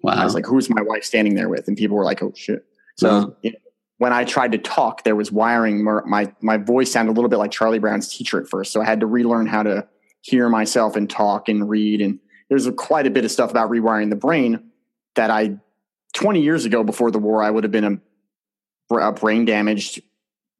[0.03, 0.15] Wow.
[0.15, 2.65] I was like, "Who's my wife standing there with?" And people were like, "Oh shit!"
[2.97, 3.31] So uh-huh.
[3.43, 3.59] you know,
[3.99, 5.85] when I tried to talk, there was wiring.
[5.85, 8.85] My my voice sounded a little bit like Charlie Brown's teacher at first, so I
[8.85, 9.87] had to relearn how to
[10.23, 12.01] hear myself and talk and read.
[12.01, 12.19] And
[12.49, 14.71] there's a, quite a bit of stuff about rewiring the brain
[15.15, 15.59] that I
[16.15, 18.01] 20 years ago before the war, I would have been
[18.91, 20.01] a, a brain damaged,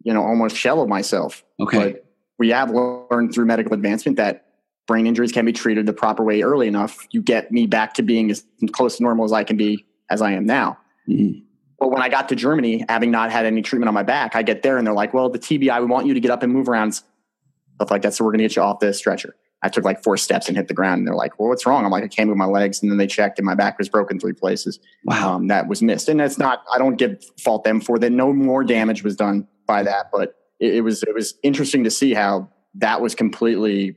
[0.03, 1.45] you know, almost shell of myself.
[1.61, 1.79] Okay.
[1.79, 2.05] But
[2.39, 4.48] we have learned through medical advancement that
[4.89, 7.07] brain injuries can be treated the proper way early enough.
[7.13, 10.21] You get me back to being as close to normal as I can be as
[10.21, 10.79] I am now.
[11.09, 11.45] Mm-hmm.
[11.79, 14.43] But when I got to Germany, having not had any treatment on my back, I
[14.43, 16.53] get there and they're like, well, the TBI, we want you to get up and
[16.53, 18.15] move around, stuff like that.
[18.15, 19.37] So we're going to get you off the stretcher.
[19.63, 21.01] I took like four steps and hit the ground.
[21.01, 21.85] And they're like, well, what's wrong?
[21.85, 22.83] I'm like, I can't move my legs.
[22.83, 24.81] And then they checked and my back was broken three places.
[25.05, 25.35] Wow.
[25.35, 26.09] Um, that was missed.
[26.09, 28.11] And that's not, I don't give fault them for that.
[28.11, 30.11] No more damage was done by that.
[30.13, 33.97] But it, it was, it was interesting to see how that was completely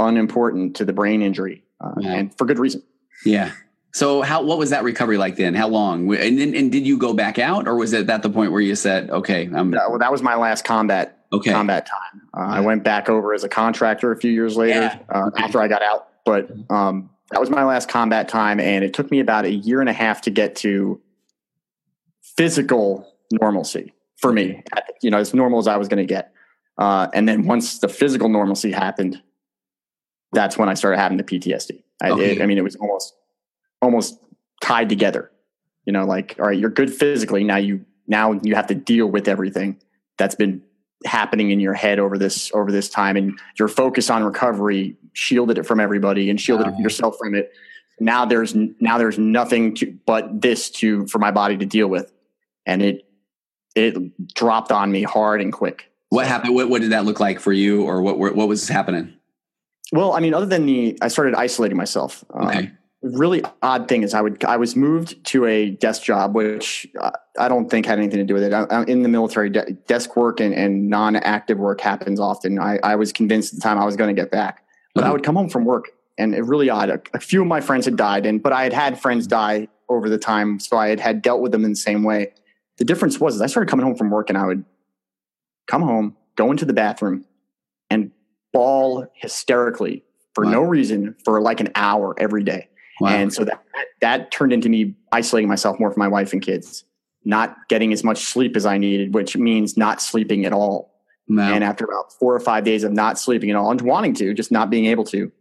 [0.00, 2.10] unimportant to the brain injury uh, wow.
[2.10, 2.82] and for good reason.
[3.24, 3.52] Yeah.
[3.92, 5.54] So how, what was that recovery like then?
[5.54, 6.14] How long?
[6.14, 8.60] And, then and did you go back out or was it at the point where
[8.60, 11.52] you said, okay, I'm, well, that was my last combat okay.
[11.52, 12.22] combat time.
[12.36, 14.98] Uh, I went back over as a contractor a few years later yeah.
[15.08, 15.42] uh, okay.
[15.42, 19.10] after I got out, but um, that was my last combat time, and it took
[19.10, 21.00] me about a year and a half to get to
[22.36, 24.62] physical normalcy for me.
[25.02, 26.32] You know, as normal as I was going to get,
[26.78, 29.22] uh, and then once the physical normalcy happened,
[30.32, 31.82] that's when I started having the PTSD.
[32.02, 32.36] I, okay.
[32.36, 33.14] it, I mean, it was almost
[33.82, 34.18] almost
[34.60, 35.30] tied together.
[35.86, 37.56] You know, like all right, you're good physically now.
[37.56, 39.80] You now you have to deal with everything
[40.18, 40.62] that's been
[41.06, 45.56] happening in your head over this over this time and your focus on recovery shielded
[45.56, 47.52] it from everybody and shielded yourself from it
[48.00, 52.12] now there's now there's nothing to, but this to for my body to deal with
[52.66, 53.06] and it
[53.74, 53.94] it
[54.34, 57.52] dropped on me hard and quick what happened what, what did that look like for
[57.52, 59.14] you or what what was happening
[59.92, 62.58] well i mean other than the i started isolating myself okay.
[62.58, 66.86] Um, really odd thing is I would I was moved to a desk job, which
[67.38, 68.52] I don't think had anything to do with it.
[68.52, 72.58] I, in the military, de- desk work and, and, non-active work happens often.
[72.58, 74.64] I, I, was convinced at the time I was going to get back,
[74.94, 75.10] but mm-hmm.
[75.10, 75.88] I would come home from work,
[76.18, 76.90] and it really odd.
[76.90, 79.68] A, a, few of my friends had died, and but I had had friends die
[79.88, 82.32] over the time, so I had had dealt with them in the same way.
[82.78, 84.64] The difference was I started coming home from work, and I would
[85.66, 87.24] come home, go into the bathroom,
[88.52, 90.50] bawl hysterically for wow.
[90.50, 92.70] no reason for like an hour every day
[93.00, 93.08] Wow.
[93.08, 93.64] And so that,
[94.02, 96.84] that turned into me isolating myself more from my wife and kids,
[97.24, 100.94] not getting as much sleep as I needed, which means not sleeping at all.
[101.54, 104.34] And after about four or five days of not sleeping at all and wanting to,
[104.34, 105.32] just not being able to,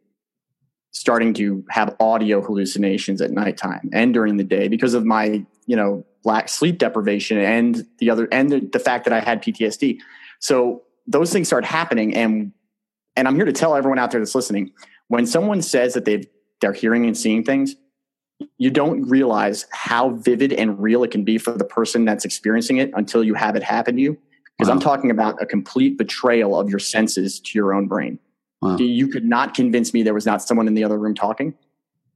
[0.91, 5.75] starting to have audio hallucinations at nighttime and during the day because of my, you
[5.75, 9.99] know, lack sleep deprivation and the other and the, the fact that I had PTSD.
[10.39, 12.51] So those things start happening and
[13.19, 14.71] and I'm here to tell everyone out there that's listening,
[15.09, 16.25] when someone says that they've
[16.61, 17.75] they're hearing and seeing things,
[18.57, 22.77] you don't realize how vivid and real it can be for the person that's experiencing
[22.77, 24.17] it until you have it happen to you.
[24.57, 24.75] Because wow.
[24.75, 28.19] I'm talking about a complete betrayal of your senses to your own brain.
[28.61, 28.77] Wow.
[28.77, 31.53] You could not convince me there was not someone in the other room talking.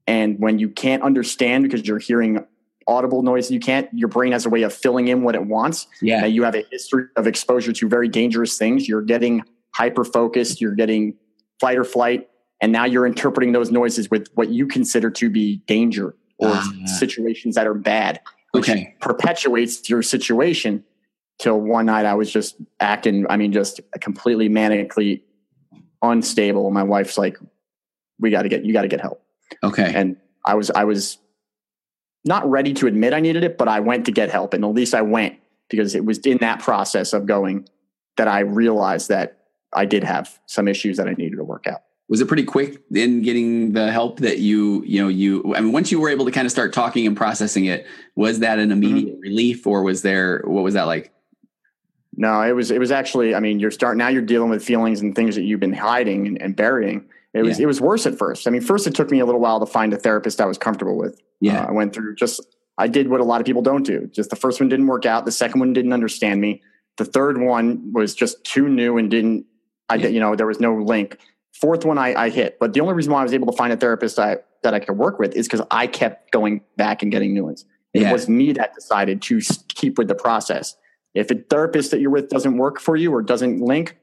[0.08, 2.45] And when you can't understand because you're hearing
[2.86, 5.88] audible noise, you can't, your brain has a way of filling in what it wants.
[6.01, 6.26] Yeah.
[6.26, 8.89] you have a history of exposure to very dangerous things.
[8.89, 9.43] You're getting
[9.74, 11.15] hyper focused, you're getting
[11.59, 12.30] fight or flight
[12.63, 16.86] and now you're interpreting those noises with what you consider to be danger or uh,
[16.86, 18.21] situations that are bad,
[18.51, 18.95] which okay.
[19.01, 20.86] perpetuates your situation.
[21.39, 25.24] Till one night I was just acting, I mean, just completely manically
[26.01, 26.71] unstable.
[26.71, 27.38] My wife's like,
[28.17, 29.21] we got to get, you got to get help.
[29.61, 29.91] Okay.
[29.93, 30.15] And
[30.45, 31.17] I was, I was
[32.24, 34.53] not ready to admit I needed it, but I went to get help.
[34.53, 35.38] And at least I went
[35.69, 37.67] because it was in that process of going
[38.15, 39.43] that I realized that
[39.76, 42.82] I did have some issues that I needed to work out was it pretty quick
[42.93, 46.26] in getting the help that you you know you i mean once you were able
[46.26, 49.21] to kind of start talking and processing it was that an immediate mm-hmm.
[49.21, 51.13] relief or was there what was that like
[52.17, 55.01] no it was it was actually i mean you're starting now you're dealing with feelings
[55.01, 57.03] and things that you've been hiding and, and burying
[57.34, 57.63] it was yeah.
[57.63, 59.65] it was worse at first i mean first it took me a little while to
[59.65, 62.41] find a therapist i was comfortable with yeah uh, i went through just
[62.78, 64.09] I did what a lot of people don't do.
[64.11, 65.26] Just the first one didn't work out.
[65.26, 66.61] The second one didn't understand me.
[66.97, 69.45] The third one was just too new and didn't,
[69.94, 70.08] I, Yeah.
[70.10, 71.18] you know, there was no link.
[71.54, 72.58] Fourth one I, I hit.
[72.60, 74.80] But the only reason why I was able to find a therapist I, that I
[74.80, 77.66] could work with is because I kept going back and getting new ones.
[77.94, 78.12] It Yeah.
[78.12, 80.76] was me that decided to keep with the process.
[81.14, 83.98] If a therapist that you're with doesn't work for you or doesn't link,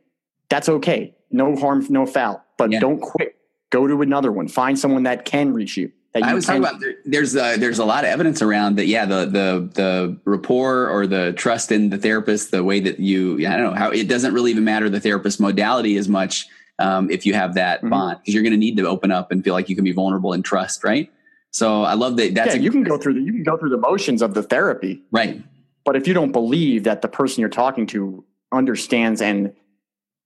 [0.49, 1.15] that's okay.
[1.33, 2.45] No harm, no foul.
[2.57, 2.79] But Yeah.
[2.81, 3.35] don't quit.
[3.71, 4.47] Go to another one.
[4.49, 5.91] Find someone that can reach you.
[6.15, 8.87] I was talking about there's uh, there's a lot of evidence around that.
[8.87, 13.47] Yeah, the the the rapport or the trust in the therapist, the way that you
[13.47, 16.47] I don't know how it doesn't really even matter the therapist modality as much
[16.81, 17.91] um, if you have that Mhm.
[17.91, 19.93] bond because you're going to need to open up and feel like you can be
[19.93, 21.11] vulnerable and trust, right?
[21.53, 22.35] So I love that.
[22.35, 24.35] That's yeah, a- you can go through the you can go through the motions of
[24.35, 25.41] the therapy, right.
[25.85, 29.53] but if you don't believe that the person you're talking to understands and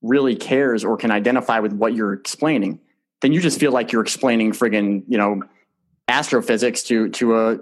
[0.01, 2.79] really cares or can identify with what you're explaining,
[3.21, 5.43] then you just feel like you're explaining friggin' you know
[6.09, 7.59] astrophysics to to a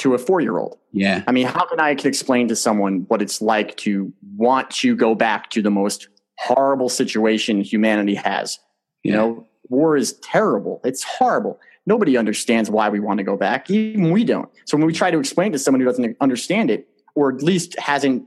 [0.00, 0.78] to a four year old.
[0.92, 4.94] Yeah, I mean, how can I explain to someone what it's like to want to
[4.96, 8.58] go back to the most horrible situation humanity has?
[9.02, 10.80] You know, war is terrible.
[10.84, 11.60] It's horrible.
[11.86, 13.70] Nobody understands why we want to go back.
[13.70, 14.50] Even we don't.
[14.64, 17.78] So when we try to explain to someone who doesn't understand it, or at least
[17.78, 18.26] hasn't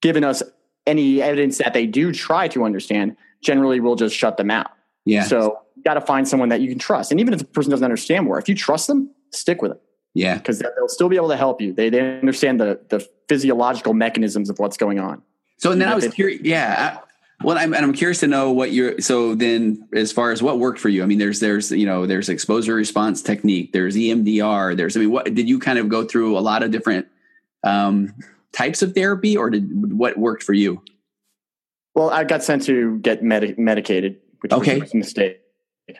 [0.00, 0.44] given us
[0.86, 4.70] any evidence that they do try to understand, generally we'll just shut them out.
[5.04, 7.10] yeah, So got to find someone that you can trust.
[7.10, 9.80] And even if the person doesn't understand war, if you trust them, stick with them
[10.14, 10.36] yeah.
[10.36, 11.72] because they'll still be able to help you.
[11.72, 15.22] They, they understand the, the physiological mechanisms of what's going on.
[15.58, 16.40] So and then I was curious.
[16.42, 16.98] Yeah.
[16.98, 17.06] I,
[17.42, 19.00] well, I'm, and I'm curious to know what you're.
[19.00, 22.04] So then, as far as what worked for you, I mean, there's there's you know
[22.04, 26.04] there's exposure response technique, there's EMDR, there's I mean, what did you kind of go
[26.04, 27.06] through a lot of different
[27.64, 28.14] um,
[28.52, 30.82] types of therapy, or did what worked for you?
[31.94, 34.78] Well, I got sent to get medi- medicated, which Okay.
[34.78, 35.40] was a mistake.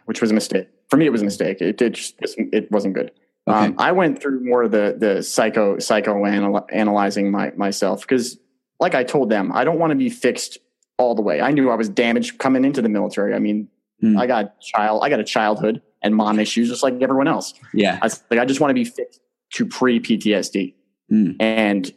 [0.04, 1.06] Which was a mistake for me.
[1.06, 1.60] It was a mistake.
[1.60, 3.10] It it, just, it wasn't good.
[3.48, 3.58] Okay.
[3.58, 8.38] Um, I went through more of the the psycho psycho analyzing my myself because,
[8.78, 10.58] like I told them, I don't want to be fixed
[10.98, 11.40] all the way.
[11.40, 13.34] I knew I was damaged coming into the military.
[13.34, 13.68] I mean,
[14.00, 14.18] Hmm.
[14.18, 17.54] I got child, I got a childhood and mom issues just like everyone else.
[17.74, 17.98] yeah.
[18.00, 19.20] I was like, I just want to be fixed
[19.54, 20.74] to pre PTSD.
[21.08, 21.32] Hmm.
[21.38, 21.92] And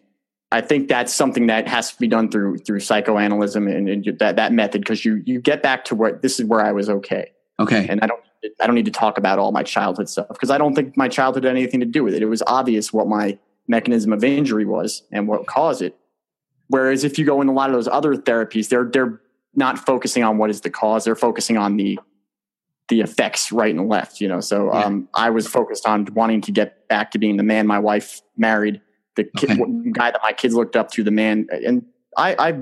[0.52, 4.36] I think that's something that has to be done through through psychoanalysis and, and that
[4.36, 7.32] that method because you you get back to where this is where I was okay,
[7.60, 7.86] Okay.
[7.90, 8.20] and I don't
[8.62, 11.08] I don't need to talk about all my childhood stuff because I don't think my
[11.08, 12.22] childhood had anything to do with it.
[12.22, 13.38] It was obvious what my
[13.68, 15.96] mechanism of injury was and what caused it.
[16.68, 19.22] Whereas if you go in a lot of those other therapies, they're they're
[19.56, 22.00] not focusing on what is the cause; they're focusing on the
[22.90, 24.20] the effects right and left.
[24.20, 24.86] You know, so Yeah.
[24.86, 28.22] um, I was focused on wanting to get back to being the man my wife
[28.36, 28.82] married,
[29.16, 29.92] the kid, Okay.
[29.92, 31.86] guy that my kids looked up to, the man, and
[32.18, 32.60] I, I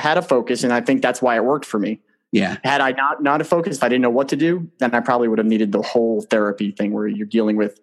[0.00, 2.00] had a focus, and I think that's why it worked for me.
[2.32, 2.58] Yeah.
[2.64, 5.00] Had I not not a focus, if I didn't know what to do, then I
[5.00, 7.80] probably would have needed the whole therapy thing where you're dealing with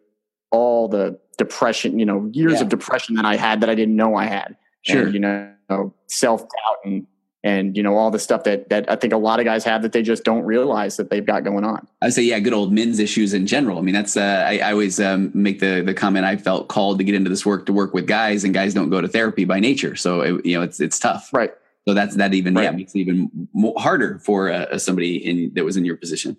[0.52, 2.62] all the depression, you know, years Yeah.
[2.62, 4.56] of depression that I had that I didn't know I had.
[4.84, 5.06] Sure.
[5.06, 7.08] And, you know, self doubt and
[7.44, 9.84] and you know all the stuff that that I think a lot of guys have
[9.84, 11.88] that they just don't realize that they've got going on.
[12.02, 13.78] I say, yeah, good old men's issues in general.
[13.78, 16.26] I mean, that's uh, I, I always um, make the the comment.
[16.26, 18.90] I felt called to get into this work to work with guys, and guys don't
[18.90, 19.96] go to therapy by nature.
[19.96, 21.30] So it, you know, it's it's tough.
[21.32, 21.54] Right.
[21.88, 25.64] So that's that even yeah makes it even more harder for uh, somebody in that
[25.64, 26.38] was in your position.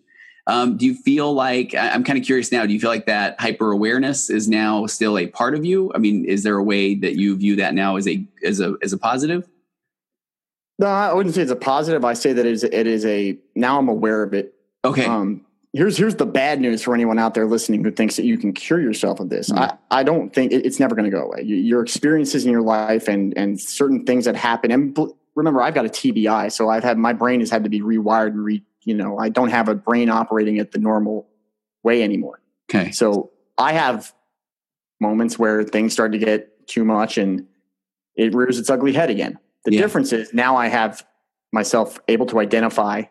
[0.48, 2.66] Um, do you feel like I'm kind of curious now?
[2.66, 5.90] Do you feel like that hyper awareness is now still a part of you?
[5.94, 8.76] I mean, is there a way that you view that now as a as a
[8.82, 9.48] as a positive?
[10.78, 12.04] No, I wouldn't say it's a positive.
[12.04, 14.54] I say that it is, it is a now I'm aware of it.
[14.84, 15.06] Okay.
[15.06, 18.36] Um, here's here's the bad news for anyone out there listening who thinks that you
[18.36, 19.50] can cure yourself of this.
[19.50, 19.58] Mhm.
[19.58, 21.42] I, I don't think it, it's never going to go away.
[21.42, 24.70] You, your experiences in your life and and certain things that happen.
[24.70, 24.96] And
[25.36, 28.28] remember, I've got a TBI, so I've had my brain has had to be rewired
[28.28, 28.62] and re.
[28.84, 31.28] You know, I don't have a brain operating at the normal
[31.82, 32.40] way anymore.
[32.70, 32.92] okay.
[32.92, 34.12] So I have
[35.00, 37.46] moments where things start to get too much and
[38.14, 39.38] it rears its ugly head again.
[39.64, 39.80] The Yeah.
[39.80, 41.04] difference is now I have
[41.52, 43.02] myself able to identify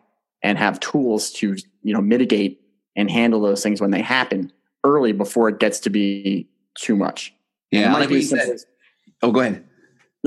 [0.42, 2.60] and have tools to, you know, mitigate
[2.96, 4.50] and handle those things when they happen
[4.82, 7.34] early before it gets to be too much.
[7.70, 7.92] Yeah.
[7.92, 8.60] Like said.
[9.22, 9.65] Oh, go ahead.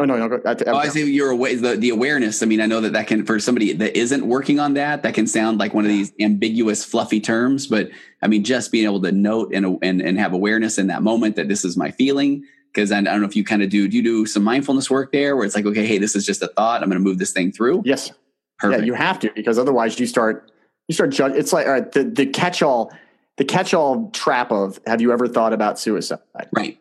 [0.06, 0.42] No, no, no.
[0.46, 2.42] I- Oh, I say you're aware the, the awareness.
[2.42, 5.14] I mean, I know that that can for somebody that isn't working on that, that
[5.14, 7.68] can sound like one of these ambiguous, fluffy terms.
[7.68, 7.90] But
[8.22, 11.36] I mean, just being able to note and and and have awareness in that moment
[11.36, 12.44] that this is my feeling.
[12.74, 13.88] Because I, I don't know if you kind of do.
[13.88, 16.42] Do you do some mindfulness work there, where it's like, okay, hey, this is just
[16.44, 16.84] a thought.
[16.84, 17.82] I'm going to move this thing through.
[17.84, 18.12] Yes.
[18.60, 18.82] Perfect.
[18.82, 20.52] Yeah, you have to because otherwise you start
[20.88, 21.34] you start judge.
[21.36, 22.94] It's like all right, the the catch all
[23.38, 26.20] the catch all trap of have you ever thought about suicide?
[26.52, 26.78] right.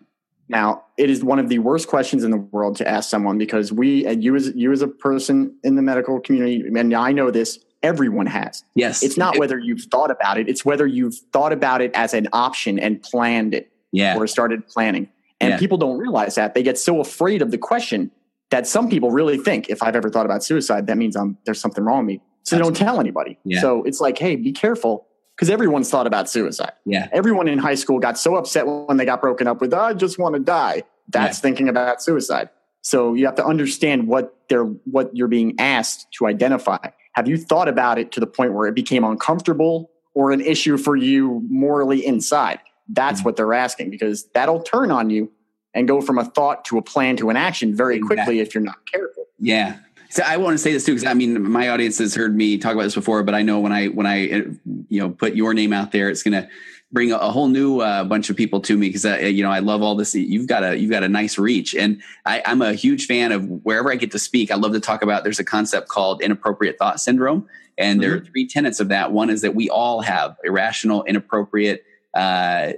[0.48, 3.72] Now, it is one of the worst questions in the world to ask someone because
[3.72, 7.30] we and you as you as a person in the medical community, and I know
[7.30, 8.64] this, everyone has.
[8.74, 9.02] Yes.
[9.02, 12.28] It's not whether you've thought about it; it's whether you've thought about it as an
[12.32, 14.16] option and planned it Yeah.
[14.16, 15.08] or started planning.
[15.40, 15.58] And Yeah.
[15.58, 16.54] people don't realize that.
[16.54, 18.10] They get so afraid of the question
[18.50, 21.60] that some people really think if I've ever thought about suicide, that means I'm there's
[21.60, 22.22] something wrong with me.
[22.44, 23.38] So they don't tell anybody.
[23.44, 23.60] Yeah.
[23.60, 25.07] So it's like, hey, be careful
[25.38, 26.72] because everyone's thought about suicide.
[26.84, 27.08] Yeah.
[27.12, 30.18] Everyone in high school got so upset when they got broken up with, I just
[30.18, 30.82] want to die.
[31.08, 32.50] That's thinking about suicide.
[32.82, 36.78] So you have to understand what they're what you're being asked to identify.
[37.12, 40.76] Have you thought about it to the point where it became uncomfortable or an issue
[40.76, 42.58] for you morally inside?
[42.88, 43.24] That's Mhm.
[43.26, 45.30] what they're asking because that'll turn on you
[45.72, 48.40] and go from a thought to a plan to an action very quickly Exactly.
[48.40, 49.24] if you're not careful.
[49.38, 49.76] Yeah.
[50.10, 52.56] So I want to say this too, because I mean, my audience has heard me
[52.56, 54.42] talk about this before, but I know when I when I uh,
[54.88, 56.48] you know put your name out there, it's going to
[56.90, 59.50] bring a, a whole new uh, bunch of people to me because uh, you know
[59.50, 60.14] I love all this.
[60.14, 63.46] You've got a you've got a nice reach, and I, I'm a huge fan of
[63.64, 64.50] wherever I get to speak.
[64.50, 65.24] I love to talk about.
[65.24, 67.46] There's a concept called inappropriate thought syndrome,
[67.76, 69.12] and there are three tenets of that.
[69.12, 71.84] One is that we all have irrational, inappropriate.
[72.14, 72.72] Uh,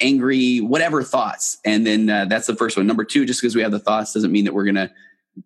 [0.00, 2.86] angry, whatever thoughts, and then uh, that's the first one.
[2.86, 4.90] Number two, just because we have the thoughts doesn't mean that we're gonna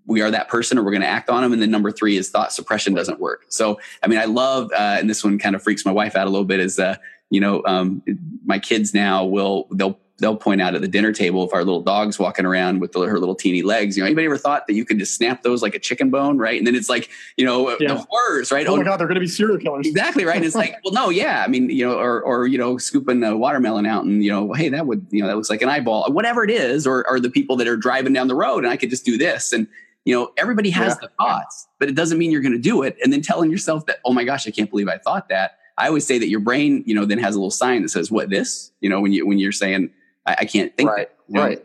[0.07, 1.53] we are that person or we're going to act on them.
[1.53, 3.45] And then number three is thought suppression doesn't work.
[3.49, 6.27] So, I mean, I love, uh, and this one kind of freaks my wife out
[6.27, 6.97] a little bit is, uh,
[7.31, 8.03] you know, um,
[8.45, 11.83] my kids now will, they'll, they'll point out at the dinner table if our little
[11.83, 13.97] dog's walking around with the, her little teeny legs.
[13.97, 16.39] You know, anybody ever thought that you could just snap those like a chicken bone,
[16.39, 16.57] right?
[16.57, 17.95] And then it's like, you know, Yeah.
[17.95, 18.67] the horrors, right?
[18.67, 19.87] Oh my oh, God, they're going to be serial killers.
[19.87, 20.37] Exactly right.
[20.37, 21.43] And it's like, well, no, yeah.
[21.45, 24.53] I mean, you know, or or you know, scooping a watermelon out, and you know,
[24.55, 27.21] hey, that would you know, that looks like an eyeball, whatever it is, or or
[27.21, 29.67] the people that are driving down the road, and I could just do this, and
[30.05, 31.09] you know, everybody has Yeah.
[31.09, 33.87] the thoughts, but it doesn't mean you're going to do it, and then telling yourself
[33.87, 35.59] that, oh my gosh, I can't believe I thought that.
[35.79, 38.11] I always say that your brain, you know, then has a little sign that says,
[38.11, 39.91] "What this?" You know, when you when you're saying,
[40.27, 41.63] "I, I can't think," Right, that, you know, right.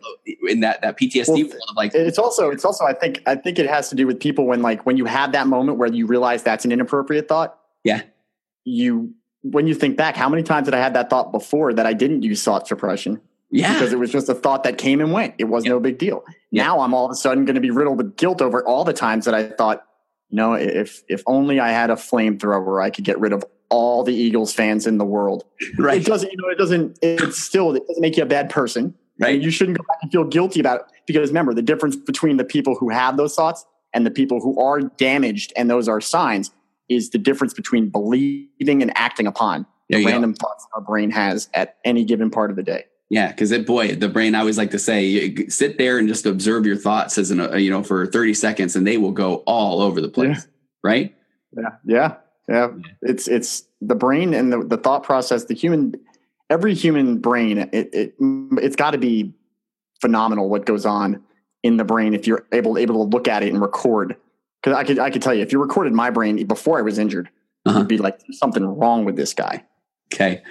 [0.50, 3.36] in that that PTSD Well, world of like, it's also it's also i think i
[3.36, 5.92] think it has to do with people when like when you have that moment where
[5.92, 8.02] you realize that's an inappropriate thought Yeah.
[8.64, 11.86] you when you think back how many times did i have that thought before that
[11.86, 15.14] i didn't use thought suppression yeah, because it was just a thought that came and
[15.14, 15.72] went it was Yeah.
[15.72, 16.64] no big deal Yeah.
[16.64, 18.94] now i'm all of a sudden going to be riddled with guilt over all the
[18.94, 19.86] times that i thought
[20.32, 24.14] no if if only i had a flamethrower i could get rid of all the
[24.14, 25.44] eagles fans in the world
[25.78, 28.50] right, it doesn't you know it doesn't it's still it doesn't make you a bad
[28.50, 31.62] person right, and you shouldn't go back and feel guilty about it because remember the
[31.62, 35.70] difference between the people who have those thoughts and the people who are damaged and
[35.70, 36.52] those are signs
[36.90, 40.12] is the difference between believing and acting upon the you go.
[40.12, 42.86] random thoughts our brain has at any given part of the day.
[43.10, 44.36] Yeah, because it boy, the brain.
[44.36, 47.56] I always like to say, sit there and just observe your thoughts as an uh,
[47.56, 50.46] you know for thirty seconds, and they will go all over the place,
[50.84, 51.16] right?
[51.56, 52.16] Yeah, yeah,
[52.48, 52.70] yeah.
[53.02, 55.46] It's it's the brain and the, the thought process.
[55.46, 55.96] The human,
[56.50, 59.34] every human brain, it, it it's got to be
[60.02, 61.24] phenomenal what goes on
[61.64, 64.16] in the brain if you're able able to look at it and record.
[64.62, 66.98] Because I could I could tell you if you recorded my brain before I was
[66.98, 67.30] injured,
[67.66, 67.80] Uh-huh.
[67.80, 69.66] you'd be like something wrong with this guy.
[70.14, 70.42] Okay,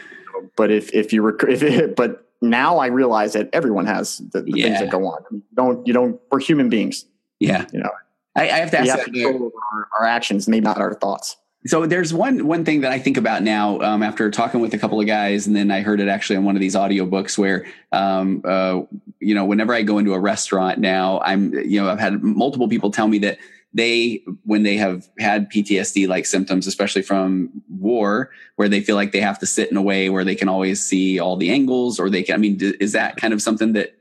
[0.56, 4.42] But if if you rec- if it, but now I realize that everyone has the,
[4.42, 4.64] the Yeah.
[4.66, 5.22] things that go on.
[5.30, 7.06] You don't you don't we're human beings.
[7.40, 7.64] yeah.
[7.72, 7.90] You know,
[8.36, 8.88] I, I have to ask.
[8.90, 11.36] have over our, our actions, maybe not our thoughts.
[11.66, 14.78] So there's one one thing that I think about now um, after talking with a
[14.78, 17.66] couple of guys, and then I heard it actually on one of these audiobooks where,
[17.92, 18.82] um, uh,
[19.20, 22.68] you know, whenever I go into a restaurant now, I'm, you know, I've had multiple
[22.68, 23.38] people tell me that
[23.74, 29.12] they, when they have had PTSD like symptoms, especially from war, where they feel like
[29.12, 31.98] they have to sit in a way where they can always see all the angles,
[31.98, 32.34] or they can.
[32.34, 33.94] I mean, is that kind of something that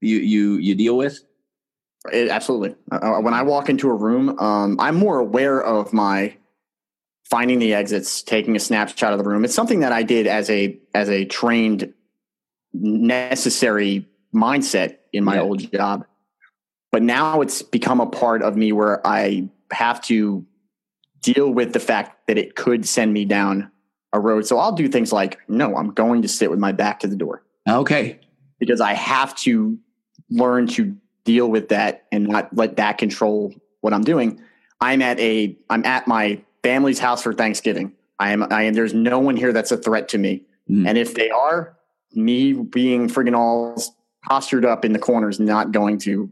[0.00, 1.20] you you you deal with?
[2.12, 2.74] It, absolutely.
[2.90, 6.34] Uh, when I walk into a room, um, I'm more aware of my
[7.32, 9.42] finding the exits, taking a snapshot of the room.
[9.42, 11.94] It's something that I did as a as a trained,
[12.74, 15.40] necessary mindset in my Yeah.
[15.40, 16.04] old job.
[16.90, 20.44] But now it's become a part of me where I have to
[21.22, 23.70] deal with the fact that it could send me down
[24.12, 24.46] a road.
[24.46, 27.16] So I'll do things like, no, I'm going to sit with my back to the
[27.16, 28.20] door Okay,
[28.60, 29.78] because I have to
[30.28, 34.38] learn to deal with that and not let that control what I'm doing.
[34.82, 37.92] I'm at a I'm at my family's house for Thanksgiving.
[38.18, 40.42] I am I am there's no one here that's a threat to me.
[40.70, 40.88] Mm.
[40.88, 41.76] And if they are,
[42.14, 43.82] me being friggin' all
[44.24, 46.30] postured up in the corner is not going to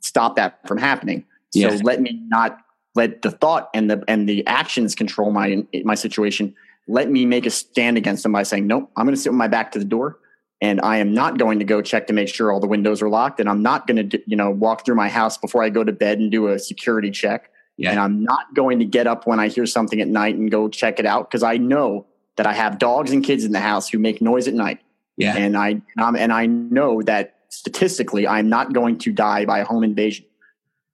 [0.00, 1.24] stop that from happening.
[1.54, 2.58] So let me not
[2.94, 6.54] let the thought and the and the actions control my my situation.
[6.88, 9.38] Let me make a stand against them by saying, nope, I'm going to sit with
[9.38, 10.18] my back to the door
[10.60, 13.08] and I am not going to go check to make sure all the windows are
[13.08, 13.40] locked.
[13.40, 15.92] And I'm not going to, you know, walk through my house before I go to
[15.92, 17.50] bed and do a security check.
[17.76, 17.90] Yeah.
[17.90, 20.68] And I'm not going to get up when I hear something at night and go
[20.68, 22.06] check it out because I know
[22.36, 24.80] that I have dogs and kids in the house who make noise at night.
[25.16, 29.58] yeah, And I um, and I know that statistically, I'm not going to die by
[29.60, 30.24] a home invasion.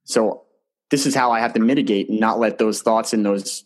[0.05, 0.43] So
[0.91, 3.65] this is how I have to mitigate and not let those thoughts and those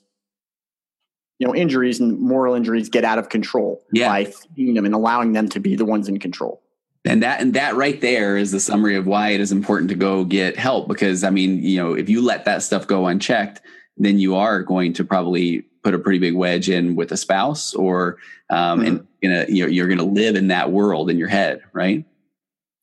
[1.38, 4.08] you know injuries and moral injuries get out of control Yeah.
[4.08, 6.62] by feeding them and allowing them to be the ones in control.
[7.06, 9.94] And that and that right there is the summary of why it is important to
[9.94, 13.60] go get help because I mean, you know, if you let that stuff go unchecked,
[13.96, 17.74] then you are going to probably put a pretty big wedge in with a spouse
[17.74, 18.18] or
[18.50, 18.86] um, mm-hmm.
[18.88, 22.04] and you know you're, you're going to live in that world in your head, right?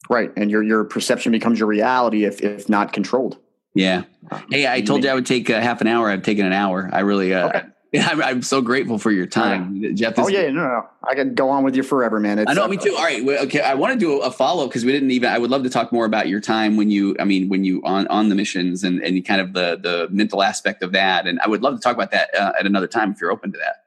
[0.10, 3.38] Right, and your your perception becomes your reality if if not controlled.
[3.76, 4.04] Yeah.
[4.50, 6.10] Hey, I told you I would take a half an hour.
[6.10, 6.90] I've taken an hour.
[6.94, 7.64] I really, uh, okay.
[8.02, 9.94] I'm, I'm, so grateful for your time, right.
[9.94, 10.18] Jeff.
[10.18, 12.40] Oh yeah, no, no, I can go on with you forever, man.
[12.40, 12.96] It's, I know, uh, me too.
[12.96, 13.62] All right, okay.
[13.62, 15.30] I want to do a follow up because we didn't even.
[15.30, 17.16] I would love to talk more about your time when you.
[17.20, 20.42] I mean, when you on on the missions and and kind of the the mental
[20.42, 23.12] aspect of that, and I would love to talk about that uh, at another time
[23.12, 23.84] if you're open to that.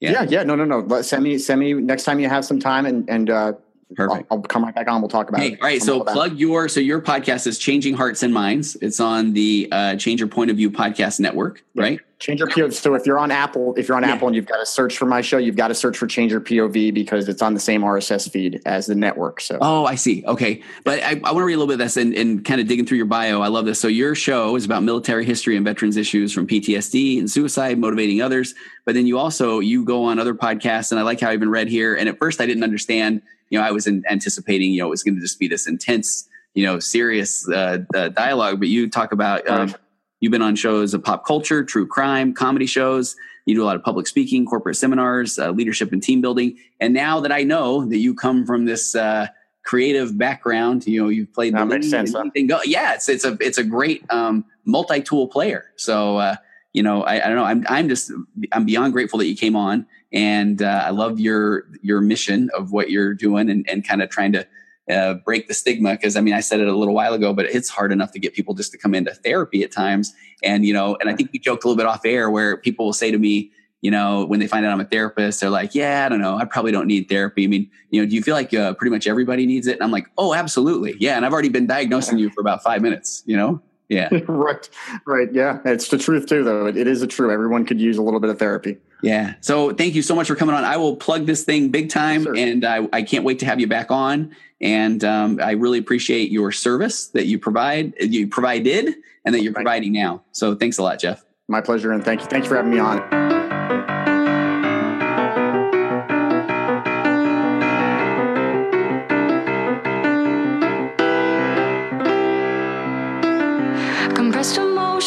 [0.00, 1.02] Yeah, yeah, yeah no, no, no.
[1.02, 3.52] Send me, send me next time you have some time, and and uh,
[3.94, 4.26] Perfect.
[4.30, 5.00] I'll, I'll, come right back on.
[5.00, 5.60] We'll talk about hey, it.
[5.60, 5.82] All right.
[5.82, 8.76] So plug your so your podcast is Changing Hearts and Minds.
[8.80, 11.82] It's on the uh, Change Your Point of View podcast network, yeah.
[11.82, 12.00] right?
[12.20, 12.72] Change Your POV.
[12.74, 14.12] So if you're on Apple, if you're on yeah.
[14.12, 16.32] Apple and you've got to search for my show, you've got to search for Change
[16.32, 19.40] Your POV because it's on the same RSS feed as the network.
[19.40, 20.22] So oh, I see.
[20.26, 22.60] Okay, but I, I want to read a little bit of this and, and kind
[22.60, 23.40] of digging through your bio.
[23.40, 23.80] I love this.
[23.80, 28.20] So your show is about military history and veterans issues from PTSD and suicide, motivating
[28.20, 28.54] others.
[28.84, 31.50] But then you also you go on other podcasts, and I like how I've been
[31.50, 31.94] read here.
[31.94, 34.90] And at first, I didn't understand you know, I was in, anticipating, you know, it
[34.90, 38.60] was going to just be this intense, you know, serious uh, uh, dialogue.
[38.60, 39.74] But you talk about, um,
[40.20, 43.16] you've been on shows of pop culture, true crime, comedy shows.
[43.46, 46.56] You do a lot of public speaking, corporate seminars, uh, leadership and team building.
[46.78, 49.28] And now that I know that you come from this uh,
[49.64, 52.12] creative background, you know, you've played that makes sense.
[52.12, 52.24] Huh?
[52.46, 55.72] Go, yeah, it's it's a it's a great um, multi-tool player.
[55.76, 56.36] So uh,
[56.72, 57.44] you know, I, I, don't know.
[57.44, 58.12] I'm I'm just
[58.52, 62.72] I'm beyond grateful that you came on and uh, I love your your mission of
[62.72, 64.46] what you're doing and, and kind of trying to
[64.90, 65.92] uh, break the stigma.
[65.92, 68.18] Because I mean, I said it a little while ago, but it's hard enough to
[68.18, 70.12] get people just to come into therapy at times.
[70.42, 72.86] And you know, and I think we joked a little bit off air where people
[72.86, 73.50] will say to me,
[73.82, 76.36] you know, when they find out I'm a therapist, they're like, "Yeah, I don't know,
[76.36, 78.90] I probably don't need therapy." I mean, you know, do you feel like uh, pretty
[78.90, 79.74] much everybody needs it?
[79.74, 82.82] And I'm like, "Oh, absolutely, yeah." And I've already been diagnosing you for about five
[82.82, 83.22] minutes.
[83.26, 83.62] You know.
[83.90, 84.08] Yeah.
[84.28, 84.70] right.
[85.04, 85.28] Right.
[85.32, 85.58] Yeah.
[85.66, 86.66] It's the truth too, though.
[86.66, 87.30] It, it is the truth.
[87.32, 88.78] Everyone could use a little bit of therapy.
[89.02, 89.34] Yeah.
[89.40, 90.64] So thank you so much for coming on.
[90.64, 93.58] I will plug this thing big time, yes, and I, I can't wait to have
[93.60, 94.34] you back on.
[94.60, 99.54] And um, I really appreciate your service that you provide, you provided, and that you're
[99.54, 100.22] providing now.
[100.32, 101.24] So thanks a lot, Jeff.
[101.48, 102.26] My pleasure, and thank you.
[102.26, 103.39] Thanks for having me on.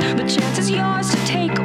[0.00, 1.61] walls chance is yours to my